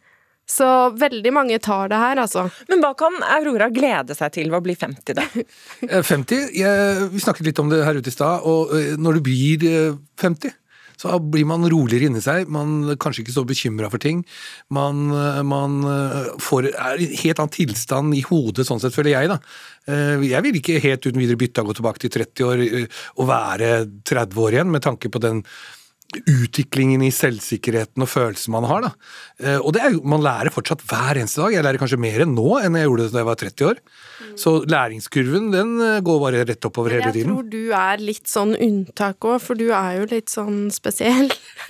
[0.50, 0.68] Så
[0.98, 2.48] veldig mange tar det her, altså.
[2.72, 5.28] Men hva kan Aurora glede seg til ved å bli 50, da?
[5.90, 9.20] Eh, 50, jeg, Vi snakket litt om det her ute i stad, og eh, når
[9.20, 10.56] du blir eh, 50
[11.00, 14.26] så blir man roligere inni seg, man er kanskje ikke så bekymra for ting.
[14.76, 19.16] Man, eh, man eh, får, er i helt annen tilstand i hodet, sånn sett, føler
[19.16, 19.32] jeg.
[19.32, 19.40] da.
[19.88, 22.66] Eh, Jeg vil ikke helt uten videre bytte og gå tilbake til 30 år
[23.16, 23.74] og være
[24.12, 25.44] 30 år igjen, med tanke på den
[26.26, 28.82] utviklingen i selvsikkerheten og følelsen man har.
[28.88, 28.92] da.
[29.44, 31.54] Eh, Og det er jo, Man lærer fortsatt hver eneste dag.
[31.54, 33.78] Jeg lærer kanskje mer enn nå enn jeg gjorde da jeg var 30 år.
[34.40, 37.30] Så læringskurven den eh, går bare rett oppover hele tiden.
[37.30, 41.30] Jeg tror du er litt sånn unntak òg, for du er jo litt sånn spesiell.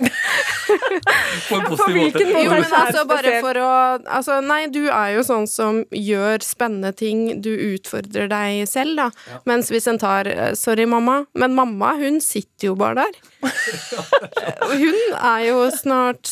[1.48, 2.24] På en positiv måte.
[2.30, 3.70] Jo, men altså bare for å
[4.10, 9.08] Altså, nei, du er jo sånn som gjør spennende ting, du utfordrer deg selv, da.
[9.48, 13.20] Mens hvis en tar eh, Sorry, mamma, men mamma, hun sitter jo bare der.
[14.70, 16.30] Hun er jo snart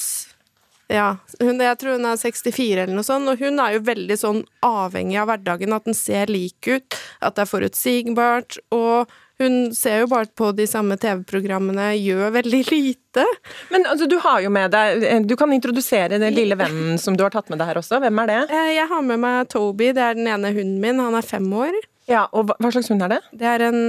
[0.88, 4.16] ja, hun, jeg tror hun er 64 eller noe sånt, og hun er jo veldig
[4.16, 9.68] sånn avhengig av hverdagen, at den ser lik ut, at det er forutsigbart, og hun
[9.76, 13.26] ser jo bare på de samme TV-programmene, gjør veldig lite.
[13.70, 17.22] Men altså, du har jo med deg Du kan introdusere den lille vennen som du
[17.22, 18.00] har tatt med deg her også.
[18.02, 18.40] Hvem er det?
[18.48, 21.46] Eh, Jeg har med meg Toby, det er den ene hunden min, han er fem
[21.54, 21.76] år.
[22.08, 23.20] Ja, og Hva slags hund er det?
[23.36, 23.82] Det er en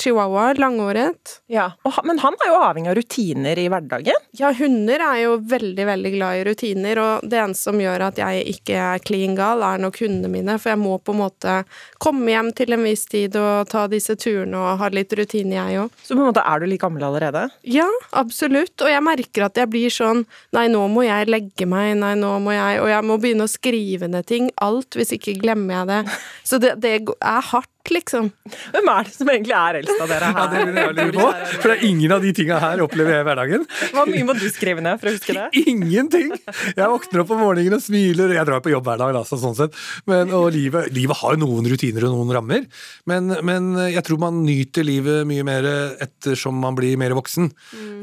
[0.00, 1.36] chihuahua, langåret.
[1.52, 1.72] Ja,
[2.04, 4.24] Men han er jo avhengig av rutiner i hverdagen?
[4.38, 8.20] Ja, hunder er jo veldig, veldig glad i rutiner, og det eneste som gjør at
[8.20, 11.56] jeg ikke er klin gal, er nok hundene mine, for jeg må på en måte
[12.02, 15.82] komme hjem til en viss tid og ta disse turene og ha litt rutine, jeg
[15.84, 16.00] òg.
[16.02, 17.48] Så på en måte er du like gammel allerede?
[17.66, 17.86] Ja,
[18.16, 20.24] absolutt, og jeg merker at jeg blir sånn
[20.54, 23.50] Nei, nå må jeg legge meg, nei, nå må jeg Og jeg må begynne å
[23.50, 24.48] skrive ned ting.
[24.62, 26.16] Alt, hvis ikke glemmer jeg det.
[26.48, 28.28] Så det, det er hardt, liksom.
[28.74, 30.38] Hvem er det som egentlig er eldst av dere her?
[30.38, 31.26] Ja, det lurer jeg på,
[31.62, 33.66] for det er ingen av de tinga her opplever jeg i hverdagen.
[33.94, 35.46] Hvor mye må du skrive ned for å huske det?
[35.72, 36.32] Ingenting!
[36.76, 38.34] Jeg våkner opp om morgenen og smiler.
[38.38, 39.76] Jeg drar på jobb hver dag, altså, sånn sett.
[40.10, 42.66] Men, og livet, livet har jo noen rutiner og noen rammer.
[43.10, 45.68] Men, men jeg tror man nyter livet mye mer
[46.02, 47.50] ettersom man blir mer voksen.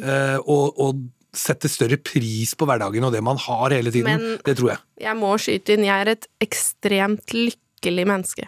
[0.04, 1.04] Eh, og, og
[1.34, 4.12] setter større pris på hverdagen og det man har hele tiden.
[4.22, 4.82] Men- det tror jeg.
[5.02, 8.46] Jeg må skyte inn, jeg er et ekstremt lykkelig menneske.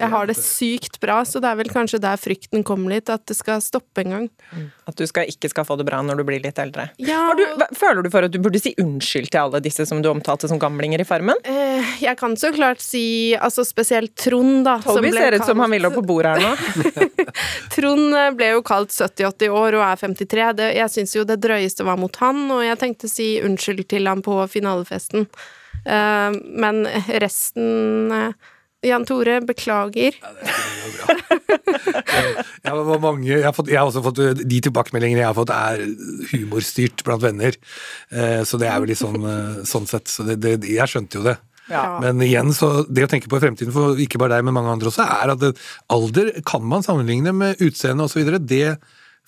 [0.00, 3.24] Jeg har det sykt bra, så det er vel kanskje der frykten kommer litt, at
[3.28, 4.28] det skal stoppe en gang.
[4.88, 6.88] At du skal, ikke skal få det bra når du blir litt eldre.
[7.02, 7.44] Ja, Har du,
[7.76, 10.60] føler du for at du burde si unnskyld til alle disse som du omtalte som
[10.62, 11.38] gamlinger i Farmen?
[11.44, 14.78] Eh, jeg kan så klart si altså spesielt Trond, da.
[14.82, 17.10] som Toby ser ut som han vil opp på bordet her nå.
[17.76, 20.50] Trond eh, ble jo kalt 70-80 år og er 53.
[20.60, 23.84] Det, jeg syns jo det drøyeste var mot han, og jeg tenkte å si unnskyld
[23.90, 25.28] til ham på finalefesten.
[25.84, 26.82] Eh, men
[27.22, 28.32] resten
[28.86, 30.16] Jan Tore, beklager.
[32.60, 35.50] Jeg, var mange, jeg, har fått, jeg har også fått De tilbakemeldingene jeg har fått,
[35.50, 35.82] er
[36.30, 37.56] humorstyrt blant venner.
[38.12, 40.10] Eh, så det er jo litt sånn, eh, sånn sett.
[40.12, 41.36] Så det, det, jeg skjønte jo det.
[41.70, 41.84] Ja.
[42.02, 44.90] Men igjen, så det å tenke på fremtiden for ikke bare deg, men mange andre
[44.90, 45.62] også, er at
[45.92, 48.36] alder kan man sammenligne med utseende osv.
[48.42, 48.76] Det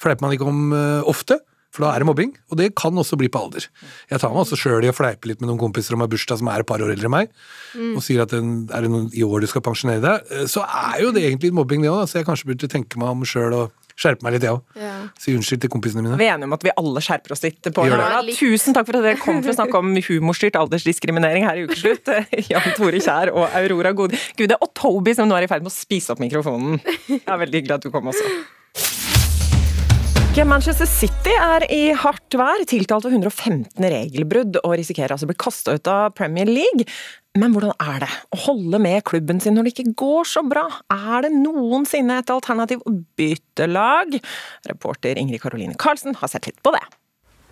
[0.03, 1.41] fleiper man ikke om eh, ofte.
[1.73, 3.65] For da er det mobbing, og det kan også bli på alder.
[4.13, 6.37] Jeg tar meg også sjøl i å fleipe litt med noen kompiser om har bursdag
[6.43, 7.31] som er et par år eldre enn meg,
[7.73, 7.95] Mm.
[7.97, 10.61] og sier at den, er det noen, i år du skal pensjonere deg, eh, så
[10.69, 12.05] er jo det egentlig mobbing, det òg.
[12.11, 14.61] Så jeg kanskje burde tenke meg om sjøl og skjerpe meg litt, jeg òg.
[14.77, 14.93] Ja.
[15.19, 16.19] Si unnskyld til kompisene mine.
[16.21, 18.37] Vi er enige om at vi alle skjerper oss litt på det.
[18.37, 22.05] Tusen takk for at dere kom for å snakke om humorstyrt aldersdiskriminering her i Ukeslutt.
[22.53, 25.73] Jan Tore Kjær og Aurora Gode Gude, og Toby som nå er i ferd med
[25.73, 26.81] å spise opp mikrofonen.
[27.09, 29.12] Jeg er veldig hyggelig at du kom også.
[30.33, 35.37] Manchester City er i hardt vær, tiltalt for 115 regelbrudd og risikerer altså å bli
[35.37, 36.87] kasta ut av Premier League.
[37.37, 40.65] Men hvordan er det å holde med klubben sin når det ikke går så bra?
[40.89, 44.17] Er det noensinne et alternativ å bytte lag?
[44.73, 46.83] Reporter Ingrid Karoline Karlsen har sett litt på det.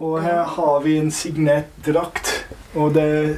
[0.00, 2.32] Og her har vi en signert drakt,
[2.72, 3.30] og det er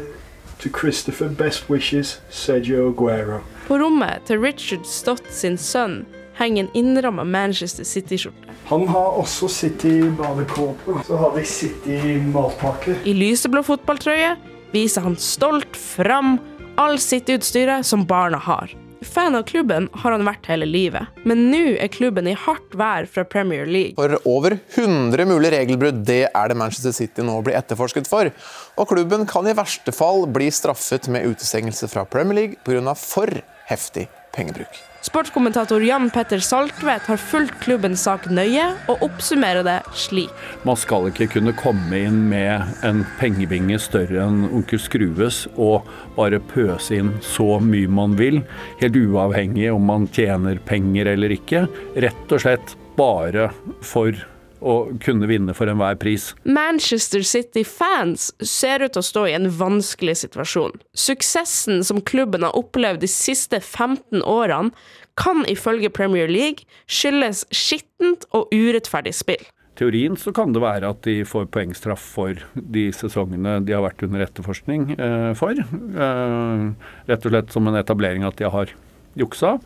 [0.63, 3.43] to Christopher Best Wishes, Sergio Aguero.
[3.67, 6.05] På rommet til Richard Stott sin sønn
[6.39, 8.52] henger en innramma Manchester City-skjorte.
[8.71, 11.01] Han har også sittet i badekåpe.
[11.07, 11.45] Så har vi
[11.93, 12.97] i matpakke.
[13.05, 14.37] I lyseblå fotballtrøye
[14.73, 16.39] viser han stolt fram
[16.81, 18.73] all sitt utstyret som barna har.
[19.03, 23.09] Fan av klubben har han vært hele livet, men nå er klubben i hardt vær
[23.11, 23.97] fra Premier League.
[23.99, 28.31] For over 100 mulige regelbrudd, det er det Manchester City nå blir etterforsket for.
[28.79, 32.95] Og klubben kan i verste fall bli straffet med utestengelse fra Premier League pga.
[32.95, 34.92] for heftig pengebruk.
[35.03, 40.31] Sportskommentator Jan Petter Saltvedt har fulgt klubbens sak nøye, og oppsummerer det slik.
[40.63, 46.39] Man skal ikke kunne komme inn med en pengebinge større enn onkel Skrues og bare
[46.53, 48.45] pøse inn så mye man vil,
[48.79, 51.67] helt uavhengig om man tjener penger eller ikke.
[51.99, 53.51] Rett og slett bare
[53.83, 54.15] for
[54.63, 56.31] å kunne vinne for enhver pris.
[56.45, 60.79] Manchester City-fans ser ut til å stå i en vanskelig situasjon.
[60.95, 64.73] Suksessen som klubben har opplevd de siste 15 årene,
[65.21, 69.43] kan ifølge Premier League skyldes skittent og urettferdig spill.
[69.77, 74.05] teorien så kan det være at de får poengstraff for de sesongene de har vært
[74.05, 75.53] under etterforskning eh, for.
[75.57, 76.65] Eh,
[77.09, 78.73] rett og slett som en etablering at de har
[79.19, 79.59] juksa.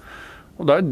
[0.57, 0.84] Og der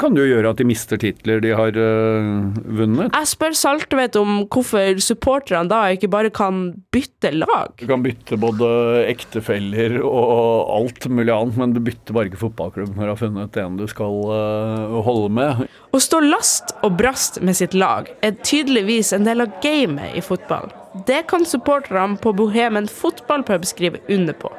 [0.00, 3.12] kan det jo gjøre at de mister titler de har øh, vunnet.
[3.14, 6.64] Jeg spør Saltvedt om hvorfor supporterne da ikke bare kan
[6.94, 7.76] bytte lag.
[7.78, 8.72] Du kan bytte både
[9.06, 13.60] ektefeller og alt mulig annet, men du bytter bare ikke fotballklubb når du har funnet
[13.62, 15.64] en du skal øh, holde med.
[15.94, 20.24] Å stå last og brast med sitt lag er tydeligvis en del av gamet i
[20.24, 20.72] fotball.
[21.06, 24.50] Det kan supporterne på Bohemen fotballpub skrive under på.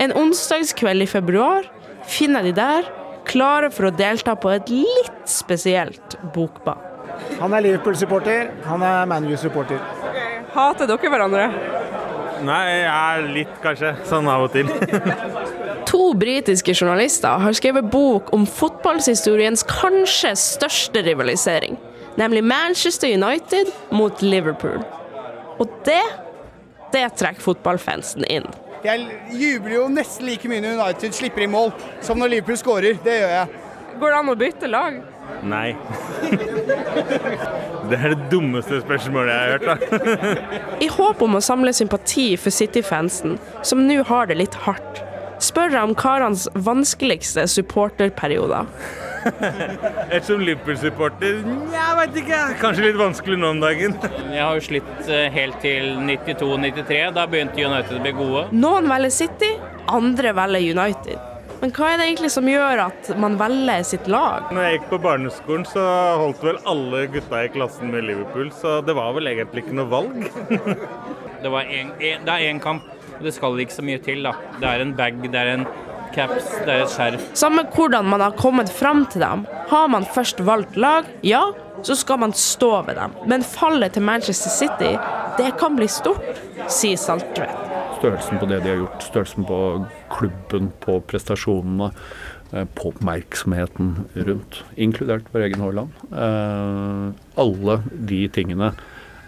[0.00, 1.66] En onsdagskveld i februar
[2.08, 2.88] finner de der,
[3.28, 6.86] klare for å delta på et litt spesielt bokbad.
[7.40, 9.80] Han er Liverpool-supporter, han er ManU-supporter.
[10.54, 11.46] Hater dere hverandre?
[12.44, 13.92] Nei, jeg er litt, kanskje.
[14.08, 14.70] Sånn av og til.
[15.90, 21.74] To britiske journalister har skrevet bok om fotballhistoriens kanskje største rivalisering,
[22.20, 24.84] nemlig Manchester United mot Liverpool.
[25.58, 26.02] Og det,
[26.94, 28.46] det trekker fotballfansen inn.
[28.84, 31.72] Jeg jubler jo nesten like mye når United slipper i mål,
[32.04, 33.00] som når Liverpool skårer.
[33.04, 33.60] Det gjør jeg.
[34.00, 35.00] Går det an å bytte lag?
[35.46, 35.68] Nei.
[37.90, 40.58] Det er det dummeste spørsmålet jeg har hørt, da.
[40.84, 43.34] I håp om å samle sympati for City-fansen,
[43.66, 45.00] som nå har det litt hardt,
[45.42, 48.70] spør jeg om karenes vanskeligste supporterperioder.
[50.14, 51.40] Ettersom Liverpool-supporter
[51.74, 52.42] Jeg veit ikke.
[52.60, 53.96] Kanskje litt vanskelig nå om dagen.
[54.36, 57.00] Jeg har jo slitt eh, helt til 92-93.
[57.16, 58.46] Da begynte United å bli gode.
[58.56, 59.50] Noen velger City,
[59.90, 61.26] andre velger United.
[61.60, 64.48] Men hva er det egentlig som gjør at man velger sitt lag?
[64.54, 65.82] Når jeg gikk på barneskolen, så
[66.22, 69.90] holdt vel alle gutta i klassen med Liverpool, så det var vel egentlig ikke noe
[69.92, 70.24] valg.
[71.40, 72.84] Det, var en, en, det er én kamp,
[73.14, 74.26] og det skal ikke så mye til.
[74.26, 74.34] da.
[74.60, 75.62] Det er en bag, det er en
[76.14, 77.24] caps, det er et skjerf.
[77.38, 79.46] Samme hvordan man har kommet fram til dem.
[79.70, 81.42] Har man først valgt lag, ja,
[81.86, 83.14] så skal man stå ved dem.
[83.30, 84.92] Men fallet til Manchester City,
[85.38, 87.66] det kan bli stort, sier Saltvedt.
[88.00, 89.58] Størrelsen på det de har gjort, størrelsen på
[90.12, 91.90] klubben, på prestasjonene.
[92.52, 95.92] eh, på oppmerksomheten rundt, inkludert vår egen Haaland.
[96.10, 97.76] Eh, alle
[98.08, 98.72] de tingene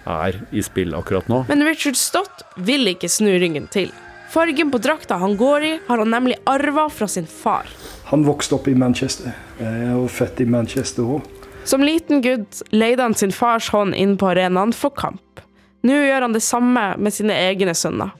[0.07, 1.45] er i spill akkurat nå.
[1.47, 3.93] Men Richard Stott vil ikke snu ryggen til.
[4.33, 7.67] Fargen på drakta han går i, har han nemlig arva fra sin far.
[8.09, 9.35] Han vokste opp i Manchester.
[9.61, 11.27] Er født i Manchester òg.
[11.69, 15.43] Som liten gutt leide han sin fars hånd inn på arenaen for kamp.
[15.85, 18.15] Nå gjør han det samme med sine egne sønner.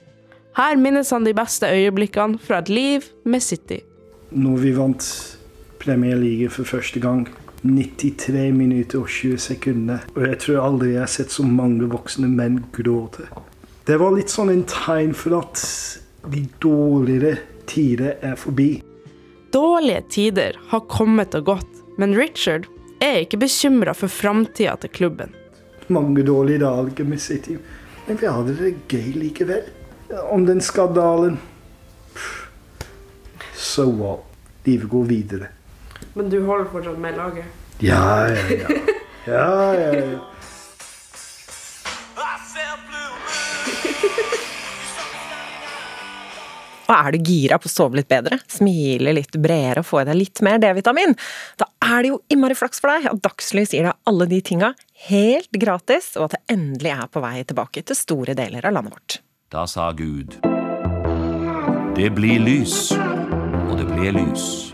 [0.53, 3.79] Her minnes han de beste øyeblikkene fra et liv med City.
[4.29, 5.09] Når vi vant
[5.81, 7.25] Premier League for første gang,
[7.65, 12.29] 93 minutter og 20 sekunder, og jeg tror aldri jeg har sett så mange voksne
[12.29, 13.25] menn gråte.
[13.89, 15.65] Det var litt sånn en tegn for at
[16.27, 17.37] de dårligere
[17.67, 18.81] tider er forbi.
[19.53, 22.67] Dårlige tider har kommet og gått, men Richard
[23.03, 25.33] er ikke bekymra for framtida til klubben.
[25.87, 27.57] Mange dårlige dager med City,
[28.07, 29.63] men vi hadde det gøy likevel.
[30.31, 31.39] Om den skandalen
[33.57, 34.19] So what?
[34.65, 35.47] Livet går videre.
[36.13, 37.45] Men du holder fortsatt med laget?
[37.79, 38.67] Ja, ja, ja.
[39.25, 40.19] ja, ja, ja.
[46.83, 50.07] Og er du gira på å sove litt bedre, smile litt bredere og få i
[50.09, 51.15] deg litt mer D-vitamin,
[51.61, 54.73] da er det jo innmari flaks for deg at Dagslys gir deg alle de tinga
[55.07, 58.97] helt gratis, og at det endelig er på vei tilbake til store deler av landet
[58.97, 59.19] vårt.
[59.53, 60.39] Da sa Gud.
[61.93, 64.73] Det blir lys, og det ble lys.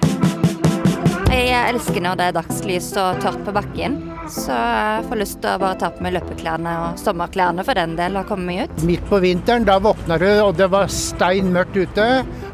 [1.30, 4.00] Jeg elsker når det er dagslys og tørt på bakken.
[4.34, 7.94] Så jeg får lyst til å bare ta på meg løpeklærne og sommerklærne for den
[7.98, 8.82] del og komme meg ut.
[8.90, 12.08] Midt på vinteren, da våkner du og det var stein mørkt ute.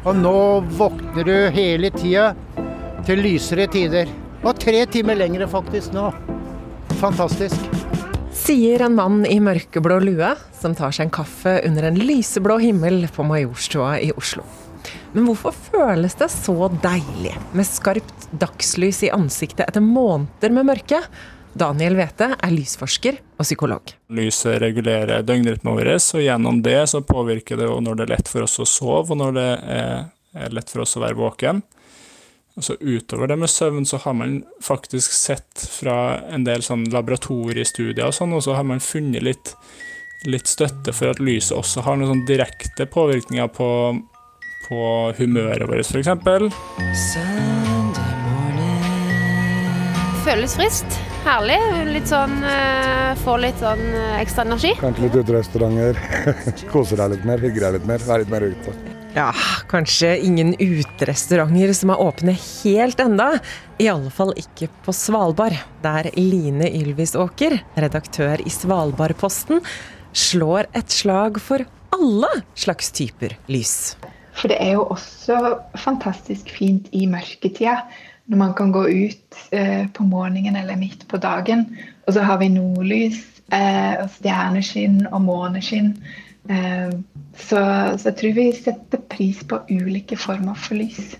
[0.04, 0.36] Og nå
[0.76, 2.30] våkner du hele tida
[3.08, 4.12] til lysere tider.
[4.44, 6.10] Og tre timer lengre faktisk nå.
[7.00, 7.56] Fantastisk.
[8.36, 13.06] Sier en mann i mørkeblå lue som tar seg en kaffe under en lyseblå himmel
[13.08, 14.44] på Majorstua i Oslo.
[15.16, 20.98] Men hvorfor føles det så deilig med skarpt dagslys i ansiktet etter måneder med mørke?
[21.56, 23.94] Daniel Wete er lysforsker og psykolog.
[24.12, 28.44] Lyset regulerer døgnrytmen vår, og gjennom det så påvirker det når det er lett for
[28.44, 31.62] oss å sove, og når det er lett for oss å være våken.
[32.56, 35.96] Altså utover det med søvn så har man faktisk sett fra
[36.32, 39.54] en del sånn laboratoriestudier og sånn, og så har man funnet litt,
[40.28, 43.70] litt støtte for at lyset også har noen sånn direkte påvirkninger på,
[44.66, 44.80] på
[45.18, 46.08] humøret vårt, f.eks.
[50.26, 50.98] Føles friskt.
[51.26, 51.56] Herlig.
[51.90, 54.72] Litt sånn uh, Får litt sånn uh, ekstra energi.
[54.78, 55.98] Kanskje litt uterestauranter.
[56.72, 58.74] Kose deg litt mer, hygge deg litt mer, være litt mer ute.
[59.16, 59.30] Ja,
[59.70, 63.30] kanskje ingen uterestauranter som er åpne helt enda.
[63.80, 69.62] I alle fall ikke på Svalbard, der Line Ylvisåker, redaktør i Svalbardposten,
[70.12, 71.64] slår et slag for
[71.96, 73.96] alle slags typer lys.
[74.36, 77.80] For det er jo også fantastisk fint i mørketida
[78.26, 81.66] når man kan gå ut eh, på morgenen eller midt på dagen,
[82.06, 83.20] og så har vi nordlys,
[83.54, 85.92] eh, og stjerneskinn og måneskinn.
[86.50, 86.90] Eh,
[87.38, 87.62] så,
[87.98, 91.14] så jeg tror vi setter pris på ulike former for lys.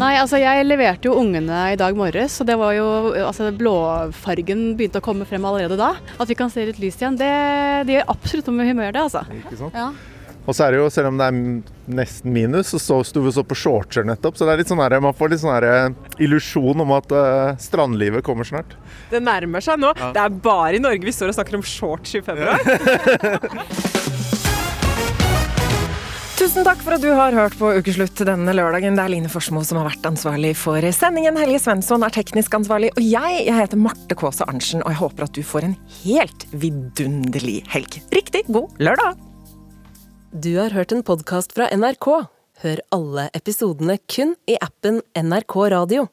[0.00, 2.86] Nei, altså jeg leverte jo ungene i dag morges, og det var jo
[3.20, 5.92] altså blåfargen begynte å komme frem allerede da.
[6.16, 7.28] At vi kan se litt lys igjen, det,
[7.88, 9.26] det gjør absolutt noe med humøret, det altså.
[9.42, 9.76] Ikke sant?
[9.76, 9.90] Ja.
[10.48, 11.40] Og så er det jo, selv om det er
[12.00, 14.38] nesten minus, så sto vi så på shortser nettopp.
[14.38, 17.52] Så det er litt sånn her, man får litt sånn her illusjon om at uh,
[17.60, 18.72] strandlivet kommer snart.
[19.12, 19.92] Det nærmer seg nå.
[20.00, 20.14] Ja.
[20.16, 22.56] Det er bare i Norge vi står og snakker om shorts i februar.
[26.40, 28.94] Tusen takk for at du har hørt på Ukeslutt denne lørdagen.
[28.96, 31.36] Det er Line Forsmo som har vært ansvarlig for sendingen.
[31.36, 32.88] Helge Svensson er teknisk ansvarlig.
[32.94, 36.46] Og jeg, jeg heter Marte Kaasa Arntzen, og jeg håper at du får en helt
[36.62, 37.98] vidunderlig helg.
[38.16, 39.20] Riktig god lørdag!
[40.32, 42.08] Du har hørt en podkast fra NRK.
[42.64, 46.08] Hør alle episodene kun i appen NRK Radio.